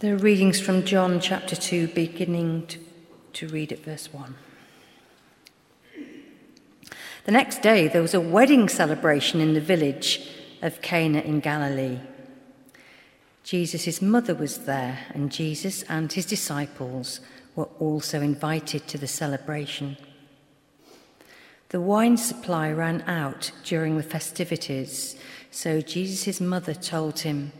Are 0.00 0.14
readings 0.14 0.60
from 0.60 0.84
John 0.84 1.18
chapter 1.18 1.56
2, 1.56 1.88
beginning 1.88 2.68
to, 2.68 2.78
to 3.32 3.48
read 3.48 3.72
at 3.72 3.84
verse 3.84 4.12
1. 4.12 4.36
The 7.24 7.32
next 7.32 7.62
day, 7.62 7.88
there 7.88 8.00
was 8.00 8.14
a 8.14 8.20
wedding 8.20 8.68
celebration 8.68 9.40
in 9.40 9.54
the 9.54 9.60
village 9.60 10.30
of 10.62 10.80
Cana 10.82 11.18
in 11.18 11.40
Galilee. 11.40 11.98
Jesus' 13.42 14.00
mother 14.00 14.36
was 14.36 14.66
there, 14.66 15.00
and 15.14 15.32
Jesus 15.32 15.82
and 15.88 16.12
his 16.12 16.26
disciples 16.26 17.18
were 17.56 17.68
also 17.80 18.20
invited 18.20 18.86
to 18.86 18.98
the 18.98 19.08
celebration. 19.08 19.96
The 21.70 21.80
wine 21.80 22.18
supply 22.18 22.70
ran 22.70 23.02
out 23.08 23.50
during 23.64 23.96
the 23.96 24.04
festivities, 24.04 25.16
so 25.50 25.80
Jesus' 25.80 26.40
mother 26.40 26.72
told 26.72 27.18
him, 27.18 27.50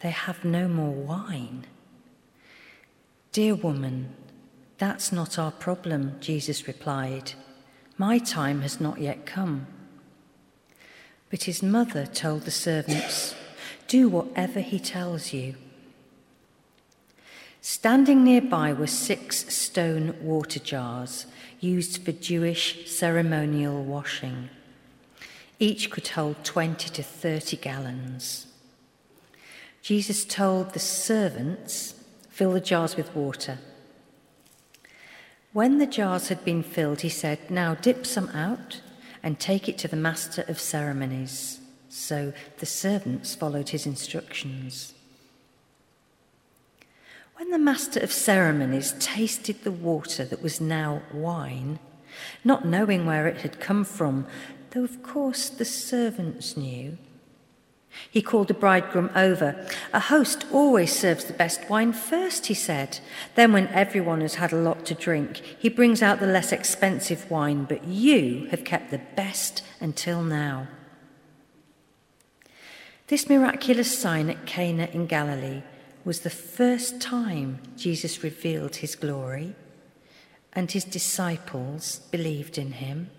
They 0.00 0.10
have 0.10 0.42
no 0.42 0.68
more 0.68 0.94
wine. 0.94 1.66
Dear 3.32 3.54
woman, 3.54 4.14
that's 4.76 5.10
not 5.10 5.38
our 5.38 5.52
problem, 5.52 6.16
Jesus 6.20 6.68
replied. 6.68 7.32
My 7.96 8.18
time 8.18 8.60
has 8.60 8.78
not 8.78 9.00
yet 9.00 9.24
come. 9.24 9.66
But 11.30 11.44
his 11.44 11.62
mother 11.62 12.04
told 12.04 12.42
the 12.42 12.50
servants, 12.50 13.34
Do 13.88 14.10
whatever 14.10 14.60
he 14.60 14.78
tells 14.78 15.32
you. 15.32 15.54
Standing 17.62 18.22
nearby 18.22 18.74
were 18.74 18.86
six 18.86 19.54
stone 19.54 20.14
water 20.20 20.60
jars 20.60 21.24
used 21.58 22.04
for 22.04 22.12
Jewish 22.12 22.90
ceremonial 22.90 23.82
washing. 23.82 24.50
Each 25.58 25.90
could 25.90 26.08
hold 26.08 26.44
20 26.44 26.90
to 26.90 27.02
30 27.02 27.56
gallons. 27.56 28.46
Jesus 29.80 30.26
told 30.26 30.74
the 30.74 30.78
servants, 30.78 31.94
Fill 32.32 32.52
the 32.52 32.60
jars 32.60 32.96
with 32.96 33.14
water. 33.14 33.58
When 35.52 35.76
the 35.76 35.86
jars 35.86 36.28
had 36.28 36.46
been 36.46 36.62
filled, 36.62 37.02
he 37.02 37.10
said, 37.10 37.50
Now 37.50 37.74
dip 37.74 38.06
some 38.06 38.30
out 38.30 38.80
and 39.22 39.38
take 39.38 39.68
it 39.68 39.76
to 39.78 39.88
the 39.88 39.96
master 39.96 40.42
of 40.48 40.58
ceremonies. 40.58 41.60
So 41.90 42.32
the 42.56 42.64
servants 42.64 43.34
followed 43.34 43.68
his 43.68 43.84
instructions. 43.84 44.94
When 47.36 47.50
the 47.50 47.58
master 47.58 48.00
of 48.00 48.10
ceremonies 48.10 48.94
tasted 48.98 49.62
the 49.62 49.70
water 49.70 50.24
that 50.24 50.42
was 50.42 50.58
now 50.58 51.02
wine, 51.12 51.80
not 52.44 52.64
knowing 52.64 53.04
where 53.04 53.26
it 53.26 53.42
had 53.42 53.60
come 53.60 53.84
from, 53.84 54.26
though 54.70 54.84
of 54.84 55.02
course 55.02 55.50
the 55.50 55.66
servants 55.66 56.56
knew, 56.56 56.96
he 58.10 58.22
called 58.22 58.48
the 58.48 58.54
bridegroom 58.54 59.10
over. 59.14 59.66
A 59.92 60.00
host 60.00 60.44
always 60.52 60.94
serves 60.94 61.24
the 61.24 61.32
best 61.32 61.68
wine 61.68 61.92
first, 61.92 62.46
he 62.46 62.54
said. 62.54 63.00
Then, 63.34 63.52
when 63.52 63.68
everyone 63.68 64.20
has 64.20 64.36
had 64.36 64.52
a 64.52 64.56
lot 64.56 64.84
to 64.86 64.94
drink, 64.94 65.42
he 65.58 65.68
brings 65.68 66.02
out 66.02 66.20
the 66.20 66.26
less 66.26 66.52
expensive 66.52 67.30
wine, 67.30 67.64
but 67.64 67.84
you 67.84 68.46
have 68.50 68.64
kept 68.64 68.90
the 68.90 69.00
best 69.16 69.62
until 69.80 70.22
now. 70.22 70.68
This 73.08 73.28
miraculous 73.28 73.98
sign 73.98 74.30
at 74.30 74.46
Cana 74.46 74.88
in 74.92 75.06
Galilee 75.06 75.62
was 76.04 76.20
the 76.20 76.30
first 76.30 77.00
time 77.00 77.60
Jesus 77.76 78.22
revealed 78.22 78.76
his 78.76 78.96
glory, 78.96 79.54
and 80.52 80.70
his 80.70 80.84
disciples 80.84 82.00
believed 82.10 82.58
in 82.58 82.72
him. 82.72 83.10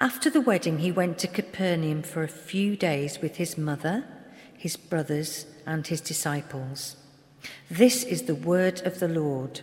After 0.00 0.28
the 0.28 0.40
wedding, 0.40 0.78
he 0.78 0.90
went 0.90 1.18
to 1.18 1.28
Capernaum 1.28 2.02
for 2.02 2.22
a 2.22 2.28
few 2.28 2.76
days 2.76 3.20
with 3.22 3.36
his 3.36 3.56
mother, 3.56 4.04
his 4.56 4.76
brothers, 4.76 5.46
and 5.66 5.86
his 5.86 6.00
disciples. 6.00 6.96
This 7.70 8.02
is 8.02 8.22
the 8.22 8.34
word 8.34 8.82
of 8.82 8.98
the 8.98 9.08
Lord. 9.08 9.60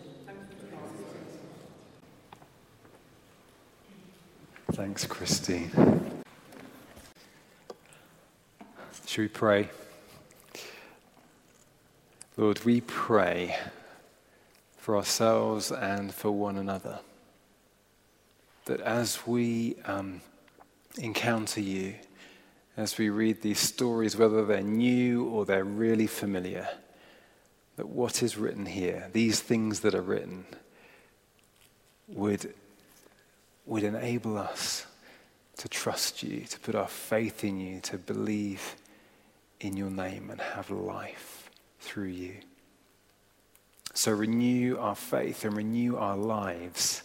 Thanks, 4.72 5.06
Christine. 5.06 5.70
Should 9.06 9.22
we 9.22 9.28
pray? 9.28 9.70
Lord, 12.38 12.64
we 12.64 12.80
pray 12.80 13.58
for 14.78 14.96
ourselves 14.96 15.72
and 15.72 16.14
for 16.14 16.32
one 16.32 16.58
another 16.58 17.00
that 18.72 18.80
as 18.80 19.28
we 19.28 19.76
um, 19.84 20.22
encounter 20.98 21.60
you, 21.60 21.94
as 22.78 22.98
we 22.98 23.10
read 23.10 23.42
these 23.42 23.60
stories, 23.60 24.16
whether 24.16 24.46
they're 24.46 24.62
new 24.62 25.26
or 25.26 25.44
they're 25.44 25.66
really 25.66 26.08
familiar, 26.08 26.66
that 27.76 27.90
what 27.90 28.24
is 28.24 28.38
written 28.38 28.66
here, 28.66 29.10
these 29.12 29.42
things 29.42 29.82
that 29.82 29.94
are 29.94 30.02
written, 30.02 30.46
would, 32.08 32.54
would 33.66 33.84
enable 33.84 34.38
us 34.38 34.86
to 35.58 35.68
trust 35.68 36.24
you, 36.24 36.46
to 36.46 36.58
put 36.62 36.74
our 36.74 36.88
faith 36.88 37.44
in 37.44 37.60
you, 37.60 37.82
to 37.82 37.98
believe 37.98 38.78
in 39.60 39.76
your 39.76 39.92
name 39.92 40.30
and 40.30 40.40
have 40.40 40.70
life 40.70 41.50
through 41.82 42.08
you. 42.08 42.36
So 43.94 44.14
renew 44.14 44.78
our 44.78 44.96
faith 44.96 45.44
and 45.44 45.58
renew 45.58 45.98
our 45.98 46.16
lives 46.16 47.04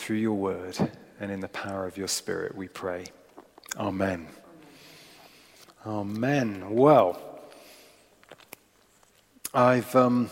through 0.00 0.16
your 0.16 0.34
word 0.34 0.76
and 1.20 1.30
in 1.30 1.40
the 1.40 1.48
power 1.48 1.86
of 1.86 1.96
your 1.96 2.08
spirit, 2.08 2.54
we 2.56 2.68
pray. 2.68 3.04
Amen. 3.76 4.26
Amen. 5.86 6.70
Well, 6.70 7.20
I've. 9.52 9.94
Um, 9.94 10.30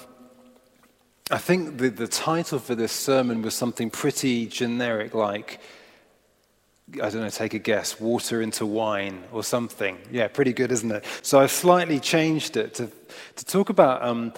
I 1.30 1.36
think 1.36 1.76
the, 1.76 1.90
the 1.90 2.08
title 2.08 2.58
for 2.58 2.74
this 2.74 2.90
sermon 2.90 3.42
was 3.42 3.54
something 3.54 3.90
pretty 3.90 4.46
generic, 4.46 5.12
like, 5.12 5.60
I 6.94 7.10
don't 7.10 7.20
know, 7.20 7.28
take 7.28 7.52
a 7.52 7.58
guess, 7.58 8.00
water 8.00 8.40
into 8.40 8.64
wine 8.64 9.24
or 9.30 9.44
something. 9.44 9.98
Yeah, 10.10 10.28
pretty 10.28 10.54
good, 10.54 10.72
isn't 10.72 10.90
it? 10.90 11.04
So 11.20 11.38
I've 11.38 11.50
slightly 11.50 12.00
changed 12.00 12.56
it 12.56 12.72
to, 12.74 12.90
to 13.36 13.44
talk 13.44 13.68
about 13.68 14.02
um, 14.02 14.32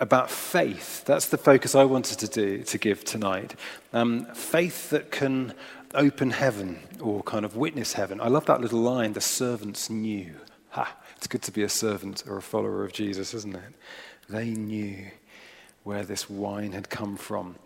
about 0.00 0.30
faith. 0.30 1.04
That's 1.04 1.28
the 1.28 1.38
focus 1.38 1.74
I 1.74 1.84
wanted 1.84 2.18
to 2.20 2.28
do 2.28 2.62
to 2.64 2.78
give 2.78 3.04
tonight. 3.04 3.54
Um, 3.92 4.26
faith 4.34 4.90
that 4.90 5.10
can 5.10 5.54
open 5.94 6.30
heaven 6.30 6.80
or 7.00 7.22
kind 7.22 7.44
of 7.44 7.56
witness 7.56 7.92
heaven. 7.92 8.20
I 8.20 8.28
love 8.28 8.46
that 8.46 8.60
little 8.60 8.80
line. 8.80 9.12
The 9.12 9.20
servants 9.20 9.88
knew. 9.88 10.34
Ha! 10.70 10.96
It's 11.16 11.26
good 11.26 11.42
to 11.42 11.52
be 11.52 11.62
a 11.62 11.68
servant 11.68 12.24
or 12.26 12.36
a 12.36 12.42
follower 12.42 12.84
of 12.84 12.92
Jesus, 12.92 13.32
isn't 13.34 13.54
it? 13.54 13.74
They 14.28 14.50
knew 14.50 15.06
where 15.84 16.02
this 16.02 16.28
wine 16.28 16.72
had 16.72 16.90
come 16.90 17.16
from 17.16 17.56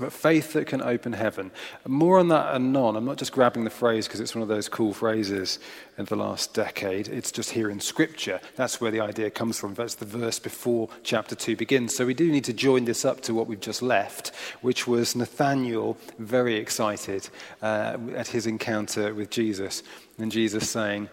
but 0.00 0.12
faith 0.12 0.54
that 0.54 0.66
can 0.66 0.82
open 0.82 1.12
heaven. 1.12 1.50
More 1.86 2.18
on 2.18 2.28
that 2.28 2.54
anon. 2.54 2.96
I'm 2.96 3.04
not 3.04 3.18
just 3.18 3.32
grabbing 3.32 3.64
the 3.64 3.70
phrase 3.70 4.06
because 4.06 4.20
it's 4.20 4.34
one 4.34 4.42
of 4.42 4.48
those 4.48 4.68
cool 4.68 4.92
phrases 4.92 5.58
in 5.98 6.06
the 6.06 6.16
last 6.16 6.54
decade. 6.54 7.08
It's 7.08 7.30
just 7.30 7.50
here 7.50 7.70
in 7.70 7.80
Scripture. 7.80 8.40
That's 8.56 8.80
where 8.80 8.90
the 8.90 9.00
idea 9.00 9.30
comes 9.30 9.58
from. 9.58 9.74
That's 9.74 9.94
the 9.94 10.04
verse 10.04 10.38
before 10.38 10.88
chapter 11.02 11.34
2 11.34 11.56
begins. 11.56 11.94
So 11.94 12.06
we 12.06 12.14
do 12.14 12.30
need 12.30 12.44
to 12.44 12.52
join 12.52 12.84
this 12.84 13.04
up 13.04 13.20
to 13.22 13.34
what 13.34 13.46
we've 13.46 13.60
just 13.60 13.82
left, 13.82 14.34
which 14.62 14.86
was 14.86 15.14
Nathaniel 15.14 15.96
very 16.18 16.56
excited 16.56 17.28
uh, 17.62 17.96
at 18.16 18.28
his 18.28 18.46
encounter 18.46 19.14
with 19.14 19.30
Jesus. 19.30 19.82
And 20.18 20.32
Jesus 20.32 20.68
saying, 20.68 21.08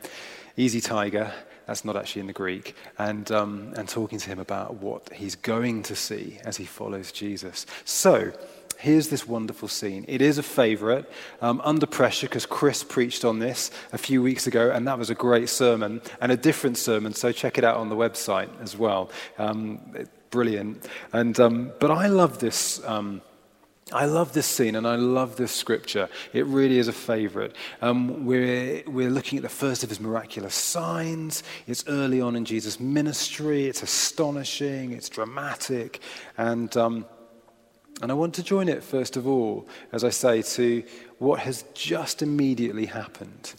Easy, 0.59 0.81
tiger. 0.81 1.31
That's 1.67 1.83
not 1.83 1.97
actually 1.97 2.21
in 2.21 2.27
the 2.27 2.33
Greek. 2.33 2.75
And, 2.97 3.29
um, 3.31 3.73
and 3.75 3.87
talking 3.87 4.17
to 4.19 4.29
him 4.29 4.39
about 4.39 4.75
what 4.75 5.13
he's 5.13 5.35
going 5.35 5.83
to 5.83 5.95
see 5.95 6.39
as 6.45 6.57
he 6.57 6.65
follows 6.65 7.11
Jesus. 7.11 7.65
So, 7.85 8.31
here's 8.77 9.09
this 9.09 9.27
wonderful 9.27 9.67
scene. 9.67 10.05
It 10.07 10.21
is 10.21 10.37
a 10.37 10.43
favorite, 10.43 11.09
um, 11.41 11.61
Under 11.63 11.85
Pressure, 11.85 12.27
because 12.27 12.45
Chris 12.45 12.83
preached 12.83 13.25
on 13.25 13.39
this 13.39 13.71
a 13.91 13.97
few 13.97 14.21
weeks 14.21 14.47
ago, 14.47 14.71
and 14.71 14.87
that 14.87 14.97
was 14.97 15.09
a 15.09 15.15
great 15.15 15.49
sermon 15.49 16.01
and 16.21 16.31
a 16.31 16.37
different 16.37 16.77
sermon, 16.77 17.13
so 17.13 17.31
check 17.31 17.57
it 17.57 17.63
out 17.63 17.77
on 17.77 17.89
the 17.89 17.95
website 17.95 18.49
as 18.61 18.77
well. 18.77 19.09
Um, 19.37 19.79
brilliant. 20.29 20.87
And, 21.13 21.39
um, 21.39 21.71
but 21.79 21.91
I 21.91 22.07
love 22.07 22.39
this. 22.39 22.83
Um, 22.85 23.21
I 23.93 24.05
love 24.05 24.33
this 24.33 24.45
scene 24.45 24.75
and 24.75 24.85
I 24.85 24.95
love 24.95 25.37
this 25.37 25.53
scripture. 25.53 26.09
It 26.33 26.45
really 26.45 26.77
is 26.77 26.89
a 26.89 26.93
favorite. 26.93 27.55
Um, 27.81 28.25
we're, 28.25 28.83
we're 28.85 29.09
looking 29.09 29.37
at 29.37 29.43
the 29.43 29.49
first 29.49 29.81
of 29.81 29.89
his 29.89 30.01
miraculous 30.01 30.55
signs. 30.55 31.41
It's 31.67 31.85
early 31.87 32.19
on 32.19 32.35
in 32.35 32.43
Jesus' 32.43 32.81
ministry. 32.81 33.65
It's 33.67 33.83
astonishing. 33.83 34.91
It's 34.91 35.07
dramatic. 35.07 36.01
And 36.37 36.75
um, 36.75 37.05
and 38.01 38.11
I 38.11 38.15
want 38.15 38.35
to 38.35 38.43
join 38.43 38.69
it, 38.69 38.83
first 38.83 39.17
of 39.17 39.27
all, 39.27 39.67
as 39.91 40.03
I 40.03 40.09
say, 40.09 40.41
to 40.41 40.83
what 41.17 41.39
has 41.39 41.63
just 41.73 42.21
immediately 42.21 42.85
happened. 42.85 43.53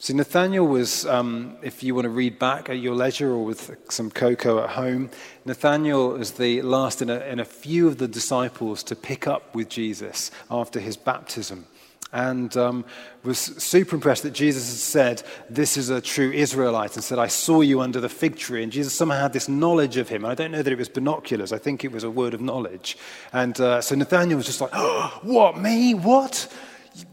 So, 0.00 0.14
Nathaniel 0.14 0.66
was, 0.66 1.04
um, 1.06 1.56
if 1.60 1.82
you 1.82 1.94
want 1.94 2.04
to 2.04 2.10
read 2.10 2.38
back 2.38 2.70
at 2.70 2.78
your 2.78 2.94
leisure 2.94 3.30
or 3.30 3.44
with 3.44 3.76
some 3.90 4.12
cocoa 4.12 4.62
at 4.62 4.70
home, 4.70 5.10
Nathaniel 5.44 6.14
is 6.14 6.32
the 6.32 6.62
last 6.62 7.02
in 7.02 7.10
a, 7.10 7.18
in 7.20 7.40
a 7.40 7.44
few 7.44 7.88
of 7.88 7.98
the 7.98 8.06
disciples 8.06 8.84
to 8.84 8.94
pick 8.94 9.26
up 9.26 9.56
with 9.56 9.68
Jesus 9.68 10.30
after 10.50 10.78
his 10.78 10.96
baptism. 10.96 11.66
And 12.12 12.56
um, 12.56 12.84
was 13.22 13.38
super 13.38 13.96
impressed 13.96 14.22
that 14.22 14.32
Jesus 14.32 14.68
had 14.68 14.78
said, 14.78 15.22
This 15.50 15.76
is 15.76 15.90
a 15.90 16.00
true 16.00 16.30
Israelite, 16.30 16.94
and 16.94 17.04
said, 17.04 17.18
I 17.18 17.26
saw 17.26 17.60
you 17.60 17.80
under 17.80 18.00
the 18.00 18.08
fig 18.08 18.36
tree. 18.36 18.62
And 18.62 18.72
Jesus 18.72 18.94
somehow 18.94 19.20
had 19.20 19.32
this 19.32 19.48
knowledge 19.48 19.96
of 19.98 20.08
him. 20.08 20.24
I 20.24 20.34
don't 20.34 20.50
know 20.50 20.62
that 20.62 20.72
it 20.72 20.78
was 20.78 20.88
binoculars, 20.88 21.52
I 21.52 21.58
think 21.58 21.84
it 21.84 21.92
was 21.92 22.04
a 22.04 22.10
word 22.10 22.34
of 22.34 22.40
knowledge. 22.40 22.96
And 23.32 23.58
uh, 23.60 23.80
so 23.80 23.94
Nathaniel 23.94 24.36
was 24.36 24.46
just 24.46 24.60
like, 24.60 24.70
oh, 24.72 25.18
What, 25.22 25.58
me? 25.58 25.94
What? 25.94 26.52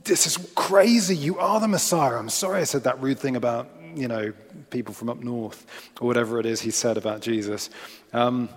This 0.04 0.26
is 0.26 0.38
crazy. 0.56 1.16
You 1.16 1.38
are 1.38 1.60
the 1.60 1.68
Messiah. 1.68 2.18
I'm 2.18 2.30
sorry 2.30 2.62
I 2.62 2.64
said 2.64 2.86
that 2.86 3.00
rude 3.02 3.20
thing 3.20 3.36
about, 3.36 3.70
you 3.96 4.08
know, 4.08 4.34
people 4.70 4.94
from 4.94 5.10
up 5.10 5.22
north, 5.24 5.66
or 6.02 6.08
whatever 6.08 6.40
it 6.40 6.46
is 6.46 6.62
he 6.62 6.72
said 6.72 6.98
about 6.98 7.22
Jesus. 7.22 7.70
Um, 8.14 8.50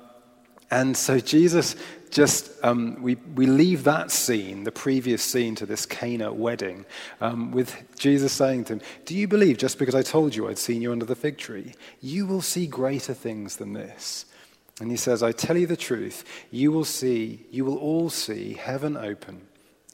and 0.71 0.97
so 0.97 1.19
Jesus 1.19 1.77
just, 2.11 2.53
um, 2.63 3.03
we, 3.03 3.17
we 3.35 3.47
leave 3.47 3.85
that 3.85 4.11
scene, 4.11 4.65
the 4.65 4.73
previous 4.73 5.23
scene 5.23 5.55
to 5.57 5.67
this 5.67 5.87
Cana 5.87 6.33
wedding, 6.33 6.85
um, 7.21 7.51
with 7.53 7.77
Jesus 7.99 8.33
saying 8.33 8.65
to 8.65 8.75
him, 8.75 8.81
Do 9.05 9.15
you 9.15 9.29
believe 9.29 9.59
just 9.59 9.79
because 9.79 9.95
I 9.95 10.03
told 10.03 10.35
you 10.35 10.49
I'd 10.49 10.59
seen 10.59 10.83
you 10.83 10.93
under 10.93 11.05
the 11.05 11.15
fig 11.15 11.39
tree? 11.39 11.75
You 12.01 12.27
will 12.27 12.43
see 12.43 12.67
greater 12.67 13.15
things 13.15 13.57
than 13.57 13.73
this. 13.73 14.27
And 14.81 14.91
he 14.91 14.97
says, 14.97 15.23
I 15.23 15.33
tell 15.33 15.57
you 15.57 15.67
the 15.67 15.77
truth, 15.77 16.25
you 16.51 16.71
will 16.71 16.85
see, 16.85 17.47
you 17.51 17.65
will 17.65 17.79
all 17.79 18.11
see 18.11 18.55
heaven 18.55 18.97
open 18.97 19.43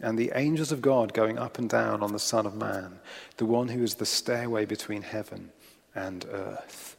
and 0.00 0.18
the 0.18 0.32
angels 0.34 0.72
of 0.72 0.82
God 0.82 1.14
going 1.14 1.38
up 1.38 1.58
and 1.58 1.70
down 1.70 2.02
on 2.02 2.12
the 2.12 2.18
Son 2.18 2.46
of 2.46 2.54
Man, 2.54 2.98
the 3.36 3.46
one 3.46 3.68
who 3.68 3.82
is 3.82 3.94
the 3.94 4.04
stairway 4.04 4.66
between 4.66 5.02
heaven 5.02 5.50
and 5.94 6.26
earth 6.30 6.96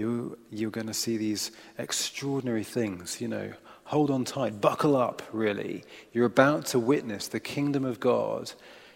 you, 0.00 0.38
you're 0.50 0.70
going 0.70 0.86
to 0.86 0.94
see 0.94 1.18
these 1.18 1.52
extraordinary 1.76 2.64
things, 2.64 3.20
you 3.20 3.28
know. 3.28 3.52
Hold 3.84 4.10
on 4.10 4.24
tight, 4.24 4.60
buckle 4.60 4.96
up, 4.96 5.22
really. 5.30 5.84
You're 6.12 6.26
about 6.26 6.64
to 6.66 6.78
witness 6.78 7.28
the 7.28 7.40
kingdom 7.40 7.84
of 7.84 8.00
God 8.00 8.52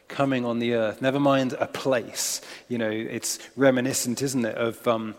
coming 0.09 0.47
on 0.47 0.61
the 0.61 0.75
earth. 0.75 1.03
Never 1.03 1.21
mind 1.21 1.53
a 1.59 1.67
place. 1.67 2.41
You 2.69 2.79
know, 2.79 2.91
it's 2.91 3.39
reminiscent, 3.55 4.23
isn't 4.23 4.45
it, 4.45 4.57
of, 4.57 4.87
um, 4.89 5.15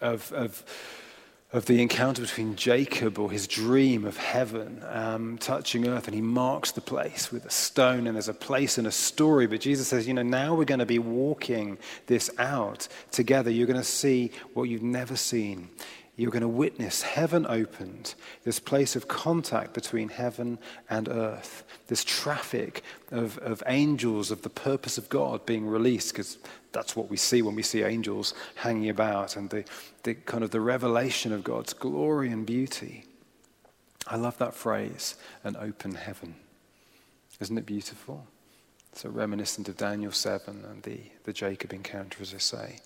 of, 0.00 0.30
of 0.32 0.64
of 1.50 1.64
the 1.64 1.80
encounter 1.80 2.20
between 2.20 2.56
Jacob 2.56 3.18
or 3.18 3.30
his 3.30 3.46
dream 3.46 4.04
of 4.04 4.18
heaven 4.18 4.84
um, 4.90 5.38
touching 5.38 5.88
earth, 5.88 6.06
and 6.06 6.14
he 6.14 6.20
marks 6.20 6.72
the 6.72 6.80
place 6.82 7.32
with 7.32 7.46
a 7.46 7.50
stone, 7.50 8.06
and 8.06 8.16
there's 8.16 8.28
a 8.28 8.34
place 8.34 8.76
and 8.76 8.86
a 8.86 8.92
story. 8.92 9.46
But 9.46 9.62
Jesus 9.62 9.88
says, 9.88 10.06
you 10.06 10.12
know, 10.12 10.22
now 10.22 10.54
we're 10.54 10.66
going 10.66 10.80
to 10.80 10.86
be 10.86 10.98
walking 10.98 11.78
this 12.06 12.30
out 12.38 12.86
together. 13.10 13.50
You're 13.50 13.66
going 13.66 13.78
to 13.78 13.84
see 13.84 14.30
what 14.52 14.64
you've 14.64 14.82
never 14.82 15.16
seen. 15.16 15.70
You're 16.18 16.32
going 16.32 16.42
to 16.42 16.48
witness 16.48 17.02
heaven 17.02 17.46
opened, 17.48 18.16
this 18.42 18.58
place 18.58 18.96
of 18.96 19.06
contact 19.06 19.72
between 19.72 20.08
heaven 20.08 20.58
and 20.90 21.08
earth, 21.08 21.62
this 21.86 22.02
traffic 22.02 22.82
of, 23.12 23.38
of 23.38 23.62
angels 23.68 24.32
of 24.32 24.42
the 24.42 24.50
purpose 24.50 24.98
of 24.98 25.08
God 25.08 25.46
being 25.46 25.64
released, 25.64 26.12
because 26.12 26.38
that's 26.72 26.96
what 26.96 27.08
we 27.08 27.16
see 27.16 27.40
when 27.40 27.54
we 27.54 27.62
see 27.62 27.84
angels 27.84 28.34
hanging 28.56 28.90
about 28.90 29.36
and 29.36 29.48
the, 29.50 29.64
the 30.02 30.14
kind 30.14 30.42
of 30.42 30.50
the 30.50 30.60
revelation 30.60 31.32
of 31.32 31.44
God's 31.44 31.72
glory 31.72 32.32
and 32.32 32.44
beauty. 32.44 33.04
I 34.08 34.16
love 34.16 34.38
that 34.38 34.54
phrase, 34.54 35.14
an 35.44 35.56
open 35.56 35.94
heaven. 35.94 36.34
Isn't 37.38 37.58
it 37.58 37.66
beautiful? 37.66 38.26
So 38.92 39.08
reminiscent 39.08 39.68
of 39.68 39.76
Daniel 39.76 40.10
7 40.10 40.64
and 40.68 40.82
the, 40.82 40.98
the 41.22 41.32
Jacob 41.32 41.72
encounter, 41.72 42.20
as 42.22 42.34
I 42.34 42.38
say. 42.38 42.80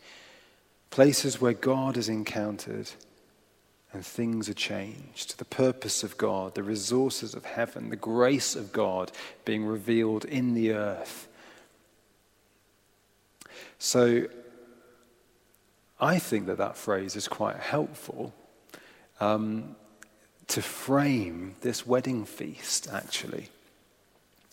Places 0.91 1.41
where 1.41 1.55
God 1.55 1.97
is 1.97 2.11
encountered 2.11 2.91
and 3.93 4.05
things 4.05 4.49
are 4.49 4.55
changed. 4.55 5.39
The 5.39 5.45
purpose 5.45 6.03
of 6.03 6.17
God, 6.17 6.55
the 6.55 6.63
resources 6.63 7.35
of 7.35 7.45
heaven, 7.45 7.91
the 7.91 7.97
grace 7.97 8.57
of 8.57 8.73
God 8.73 9.13
being 9.45 9.65
revealed 9.65 10.25
in 10.25 10.55
the 10.55 10.73
earth. 10.73 11.29
So 13.79 14.29
I 16.01 16.19
think 16.19 16.47
that 16.47 16.59
that 16.59 16.77
phrase 16.77 17.17
is 17.17 17.29
quite 17.29 17.57
helpful 17.57 18.33
um, 19.21 19.77
to 20.49 20.63
frame 20.63 21.55
this 21.61 21.87
wedding 21.87 22.25
feast, 22.25 22.89
actually, 22.93 23.49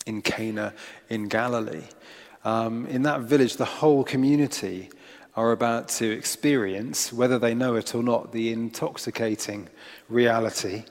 in 0.06 0.22
Cana 0.22 0.74
in 1.08 1.28
Galilee. 1.28 1.84
Um, 2.44 2.86
in 2.86 3.02
that 3.02 3.22
village, 3.22 3.56
the 3.56 3.64
whole 3.64 4.04
community 4.04 4.90
are 5.36 5.52
about 5.52 5.88
to 5.88 6.10
experience, 6.10 7.12
whether 7.12 7.38
they 7.38 7.54
know 7.54 7.76
it 7.76 7.94
or 7.94 8.02
not, 8.02 8.32
the 8.32 8.52
intoxicating 8.52 9.68
reality 10.08 10.84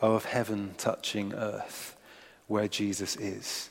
of 0.00 0.24
heaven 0.24 0.74
touching 0.76 1.32
earth, 1.34 1.96
where 2.46 2.68
Jesus 2.68 3.16
is 3.16 3.70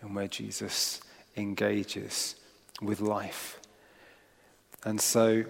and 0.00 0.14
where 0.14 0.28
Jesus 0.28 1.00
engages 1.36 2.36
with 2.80 3.00
life. 3.00 3.60
And 4.84 5.00
so 5.00 5.44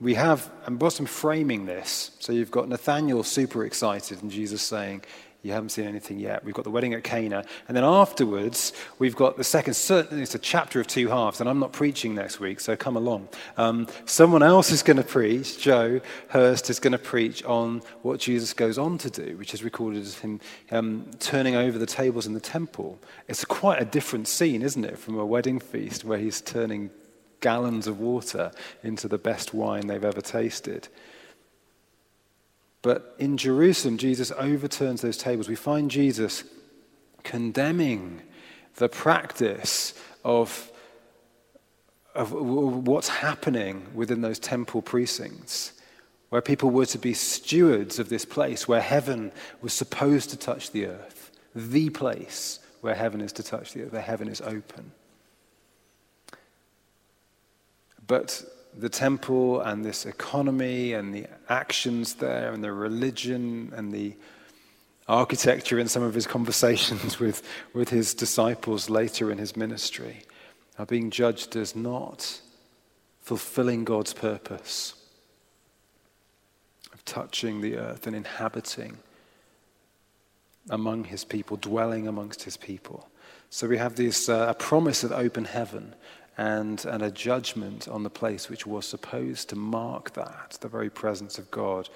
we 0.00 0.14
have, 0.14 0.50
and 0.66 0.78
Boston 0.78 1.06
framing 1.06 1.66
this, 1.66 2.12
so 2.20 2.32
you've 2.32 2.50
got 2.50 2.68
Nathaniel 2.68 3.22
super 3.22 3.64
excited 3.64 4.22
and 4.22 4.30
Jesus 4.30 4.62
saying, 4.62 5.02
you 5.42 5.50
haven't 5.50 5.70
seen 5.70 5.86
anything 5.86 6.20
yet. 6.20 6.44
We've 6.44 6.54
got 6.54 6.62
the 6.62 6.70
wedding 6.70 6.94
at 6.94 7.02
Cana. 7.02 7.44
And 7.66 7.76
then 7.76 7.82
afterwards, 7.82 8.72
we've 9.00 9.16
got 9.16 9.36
the 9.36 9.42
second, 9.42 9.74
certainly 9.74 10.22
it's 10.22 10.36
a 10.36 10.38
chapter 10.38 10.80
of 10.80 10.86
two 10.86 11.08
halves, 11.08 11.40
and 11.40 11.50
I'm 11.50 11.58
not 11.58 11.72
preaching 11.72 12.14
next 12.14 12.38
week, 12.38 12.60
so 12.60 12.76
come 12.76 12.96
along. 12.96 13.28
Um, 13.56 13.88
someone 14.04 14.44
else 14.44 14.70
is 14.70 14.84
going 14.84 14.98
to 14.98 15.02
preach, 15.02 15.58
Joe 15.58 16.00
Hurst 16.28 16.70
is 16.70 16.78
going 16.78 16.92
to 16.92 16.98
preach 16.98 17.44
on 17.44 17.82
what 18.02 18.20
Jesus 18.20 18.52
goes 18.52 18.78
on 18.78 18.98
to 18.98 19.10
do, 19.10 19.36
which 19.36 19.52
is 19.52 19.64
recorded 19.64 20.02
as 20.02 20.18
him 20.18 20.40
um, 20.70 21.06
turning 21.18 21.56
over 21.56 21.76
the 21.76 21.86
tables 21.86 22.26
in 22.26 22.34
the 22.34 22.40
temple. 22.40 23.00
It's 23.26 23.44
quite 23.44 23.82
a 23.82 23.84
different 23.84 24.28
scene, 24.28 24.62
isn't 24.62 24.84
it, 24.84 24.96
from 24.96 25.18
a 25.18 25.26
wedding 25.26 25.58
feast 25.58 26.04
where 26.04 26.18
he's 26.18 26.40
turning 26.40 26.90
gallons 27.40 27.88
of 27.88 27.98
water 27.98 28.52
into 28.84 29.08
the 29.08 29.18
best 29.18 29.52
wine 29.52 29.88
they've 29.88 30.04
ever 30.04 30.20
tasted. 30.20 30.86
But 32.82 33.14
in 33.18 33.36
Jerusalem, 33.36 33.96
Jesus 33.96 34.32
overturns 34.36 35.00
those 35.00 35.16
tables. 35.16 35.48
We 35.48 35.54
find 35.54 35.90
Jesus 35.90 36.42
condemning 37.22 38.22
the 38.74 38.88
practice 38.88 39.94
of, 40.24 40.70
of 42.14 42.32
what's 42.32 43.08
happening 43.08 43.86
within 43.94 44.20
those 44.20 44.40
temple 44.40 44.82
precincts, 44.82 45.72
where 46.30 46.42
people 46.42 46.70
were 46.70 46.86
to 46.86 46.98
be 46.98 47.14
stewards 47.14 48.00
of 48.00 48.08
this 48.08 48.24
place 48.24 48.66
where 48.66 48.80
heaven 48.80 49.30
was 49.60 49.72
supposed 49.72 50.30
to 50.30 50.36
touch 50.36 50.72
the 50.72 50.86
earth, 50.86 51.30
the 51.54 51.88
place 51.90 52.58
where 52.80 52.96
heaven 52.96 53.20
is 53.20 53.32
to 53.34 53.44
touch 53.44 53.72
the 53.72 53.84
earth, 53.84 53.92
where 53.92 54.02
heaven 54.02 54.28
is 54.28 54.40
open. 54.40 54.90
But 58.04 58.42
the 58.76 58.88
temple 58.88 59.60
and 59.60 59.84
this 59.84 60.06
economy 60.06 60.94
and 60.94 61.14
the 61.14 61.26
actions 61.48 62.14
there 62.14 62.52
and 62.52 62.64
the 62.64 62.72
religion 62.72 63.72
and 63.76 63.92
the 63.92 64.14
architecture 65.08 65.78
in 65.78 65.88
some 65.88 66.02
of 66.02 66.14
his 66.14 66.26
conversations 66.36 67.18
with, 67.18 67.42
with 67.74 67.88
his 67.90 68.14
disciples 68.14 68.88
later 68.88 69.30
in 69.30 69.38
his 69.38 69.56
ministry 69.56 70.22
are 70.78 70.86
being 70.86 71.10
judged 71.10 71.54
as 71.56 71.76
not 71.76 72.40
fulfilling 73.20 73.84
God's 73.84 74.14
purpose 74.14 74.94
of 76.92 77.04
touching 77.04 77.60
the 77.60 77.76
earth 77.76 78.06
and 78.06 78.16
inhabiting 78.16 78.98
among 80.70 81.04
his 81.04 81.24
people, 81.24 81.56
dwelling 81.56 82.08
amongst 82.08 82.44
his 82.44 82.56
people. 82.56 83.08
So 83.50 83.68
we 83.68 83.78
have 83.78 83.96
this 83.96 84.28
uh, 84.28 84.46
a 84.48 84.54
promise 84.54 85.04
of 85.04 85.12
open 85.12 85.44
heaven 85.44 85.94
and, 86.38 86.84
and 86.86 87.02
a 87.02 87.10
judgment 87.10 87.88
on 87.88 88.02
the 88.02 88.10
place 88.10 88.48
which 88.48 88.66
was 88.66 88.86
supposed 88.86 89.48
to 89.50 89.56
mark 89.56 90.14
that, 90.14 90.56
the 90.60 90.68
very 90.68 90.90
presence 90.90 91.38
of 91.38 91.50
God 91.50 91.88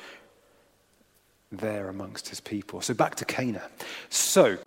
there 1.53 1.89
amongst 1.89 2.29
his 2.29 2.41
people. 2.41 2.81
So 2.81 2.93
back 2.95 3.15
to 3.17 3.25
Cana. 3.25 3.63
So, 4.11 4.59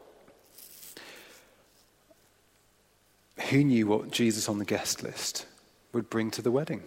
who 3.50 3.64
knew 3.64 3.88
what 3.88 4.12
Jesus 4.12 4.50
on 4.50 4.60
the 4.60 4.66
guest 4.66 5.04
list 5.04 5.46
would 5.94 6.10
bring 6.10 6.32
to 6.32 6.42
the 6.42 6.52
wedding? 6.52 6.84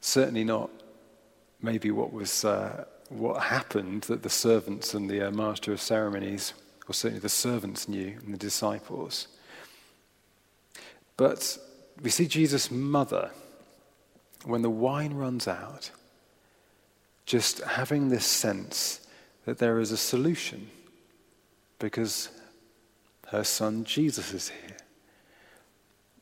Certainly 0.00 0.44
not 0.44 0.70
maybe 1.62 1.90
what 1.90 2.12
was 2.12 2.44
uh, 2.44 2.84
what 3.08 3.42
happened 3.42 4.02
that 4.02 4.22
the 4.22 4.30
servants 4.30 4.94
and 4.94 5.10
the 5.10 5.28
uh, 5.28 5.30
master 5.30 5.72
of 5.72 5.80
ceremonies, 5.80 6.54
or 6.88 6.94
certainly 6.94 7.20
the 7.20 7.28
servants 7.28 7.88
knew 7.88 8.16
and 8.24 8.32
the 8.32 8.38
disciples. 8.38 9.28
But 11.20 11.58
we 12.00 12.08
see 12.08 12.26
Jesus' 12.26 12.70
mother, 12.70 13.30
when 14.46 14.62
the 14.62 14.70
wine 14.70 15.12
runs 15.12 15.46
out, 15.46 15.90
just 17.26 17.58
having 17.58 18.08
this 18.08 18.24
sense 18.24 19.06
that 19.44 19.58
there 19.58 19.80
is 19.80 19.92
a 19.92 19.98
solution 19.98 20.70
because 21.78 22.30
her 23.26 23.44
son 23.44 23.84
Jesus 23.84 24.32
is 24.32 24.48
here. 24.48 24.78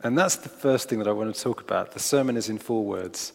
And 0.01 0.19
that's 0.19 0.35
the 0.35 0.49
first 0.49 0.89
thing 0.89 0.99
that 0.99 1.07
I 1.07 1.13
want 1.13 1.33
to 1.33 1.41
talk 1.41 1.61
about. 1.61 1.93
The 1.93 2.01
sermon 2.01 2.37
is 2.37 2.49
in 2.49 2.59
four 2.59 2.85
words, 2.85 3.33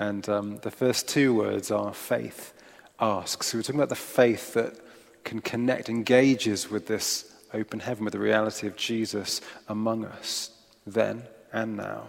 and 0.00 0.28
um, 0.28 0.58
the 0.62 0.72
first 0.72 1.06
two 1.06 1.32
words 1.32 1.70
are 1.70 1.94
faith 1.94 2.52
asks. 2.98 3.46
So 3.46 3.58
we're 3.58 3.62
talking 3.62 3.78
about 3.78 3.90
the 3.90 3.94
faith 3.94 4.54
that 4.54 4.74
can 5.22 5.40
connect, 5.40 5.88
engages 5.88 6.68
with 6.68 6.88
this 6.88 7.32
open 7.54 7.78
heaven, 7.78 8.02
with 8.02 8.12
the 8.12 8.18
reality 8.18 8.66
of 8.66 8.74
Jesus 8.74 9.40
among 9.68 10.04
us 10.04 10.50
then 10.86 11.24
and 11.52 11.76
now. 11.76 12.08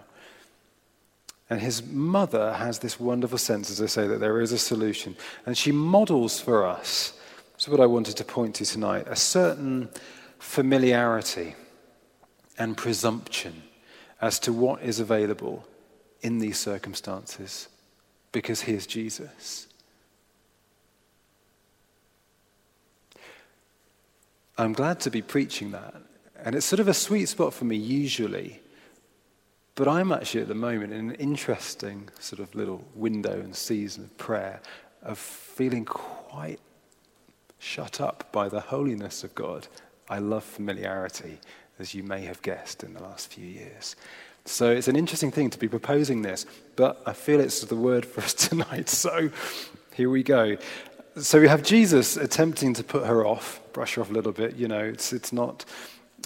And 1.50 1.60
his 1.60 1.82
mother 1.82 2.52
has 2.54 2.78
this 2.78 3.00
wonderful 3.00 3.38
sense, 3.38 3.70
as 3.70 3.80
I 3.80 3.86
say, 3.86 4.06
that 4.06 4.20
there 4.20 4.40
is 4.40 4.52
a 4.52 4.58
solution. 4.58 5.16
And 5.46 5.56
she 5.56 5.72
models 5.72 6.40
for 6.40 6.66
us, 6.66 7.18
that's 7.52 7.68
what 7.68 7.80
I 7.80 7.86
wanted 7.86 8.16
to 8.16 8.24
point 8.24 8.56
to 8.56 8.66
tonight, 8.66 9.06
a 9.08 9.16
certain 9.16 9.88
familiarity 10.38 11.54
and 12.58 12.76
presumption 12.76 13.62
as 14.20 14.38
to 14.40 14.52
what 14.52 14.82
is 14.82 15.00
available 15.00 15.66
in 16.20 16.38
these 16.38 16.58
circumstances 16.58 17.68
because 18.32 18.62
he 18.62 18.72
is 18.74 18.86
Jesus. 18.86 19.68
I'm 24.58 24.72
glad 24.72 25.00
to 25.00 25.10
be 25.10 25.22
preaching 25.22 25.70
that. 25.70 25.94
And 26.44 26.54
it's 26.54 26.66
sort 26.66 26.80
of 26.80 26.88
a 26.88 26.94
sweet 26.94 27.28
spot 27.28 27.54
for 27.54 27.64
me 27.64 27.76
usually. 27.76 28.60
But 29.78 29.86
I'm 29.86 30.10
actually 30.10 30.40
at 30.40 30.48
the 30.48 30.56
moment 30.56 30.92
in 30.92 31.10
an 31.10 31.14
interesting 31.14 32.08
sort 32.18 32.40
of 32.40 32.52
little 32.56 32.84
window 32.96 33.34
and 33.34 33.54
season 33.54 34.02
of 34.02 34.18
prayer 34.18 34.60
of 35.04 35.18
feeling 35.18 35.84
quite 35.84 36.58
shut 37.60 38.00
up 38.00 38.32
by 38.32 38.48
the 38.48 38.58
holiness 38.58 39.22
of 39.22 39.36
God. 39.36 39.68
I 40.08 40.18
love 40.18 40.42
familiarity, 40.42 41.38
as 41.78 41.94
you 41.94 42.02
may 42.02 42.22
have 42.22 42.42
guessed 42.42 42.82
in 42.82 42.92
the 42.92 43.00
last 43.00 43.32
few 43.32 43.46
years. 43.46 43.94
So 44.46 44.68
it's 44.68 44.88
an 44.88 44.96
interesting 44.96 45.30
thing 45.30 45.48
to 45.50 45.58
be 45.60 45.68
proposing 45.68 46.22
this, 46.22 46.44
but 46.74 47.00
I 47.06 47.12
feel 47.12 47.38
it's 47.38 47.60
the 47.60 47.76
word 47.76 48.04
for 48.04 48.22
us 48.22 48.34
tonight. 48.48 48.88
So 48.88 49.30
here 49.94 50.10
we 50.10 50.24
go. 50.24 50.56
So 51.20 51.40
we 51.40 51.46
have 51.46 51.62
Jesus 51.62 52.16
attempting 52.16 52.74
to 52.74 52.82
put 52.82 53.06
her 53.06 53.24
off, 53.24 53.60
brush 53.72 53.94
her 53.94 54.02
off 54.02 54.10
a 54.10 54.12
little 54.12 54.32
bit. 54.32 54.56
You 54.56 54.66
know, 54.66 54.82
it's, 54.82 55.12
it's 55.12 55.32
not, 55.32 55.64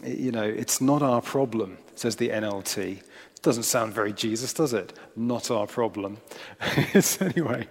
you 0.03 0.33
know, 0.33 0.43
it's 0.43 0.81
not 0.81 1.03
our 1.03 1.21
problem, 1.21 1.77
says 1.97 2.17
the 2.17 2.31
NLT. 2.31 3.03
Doesn't 3.43 3.65
sound 3.65 3.93
very 3.93 4.13
Jesus, 4.13 4.53
does 4.53 4.73
it? 4.73 4.93
Not 5.17 5.51
our 5.51 5.67
problem. 5.67 6.19
anyway, 7.21 7.69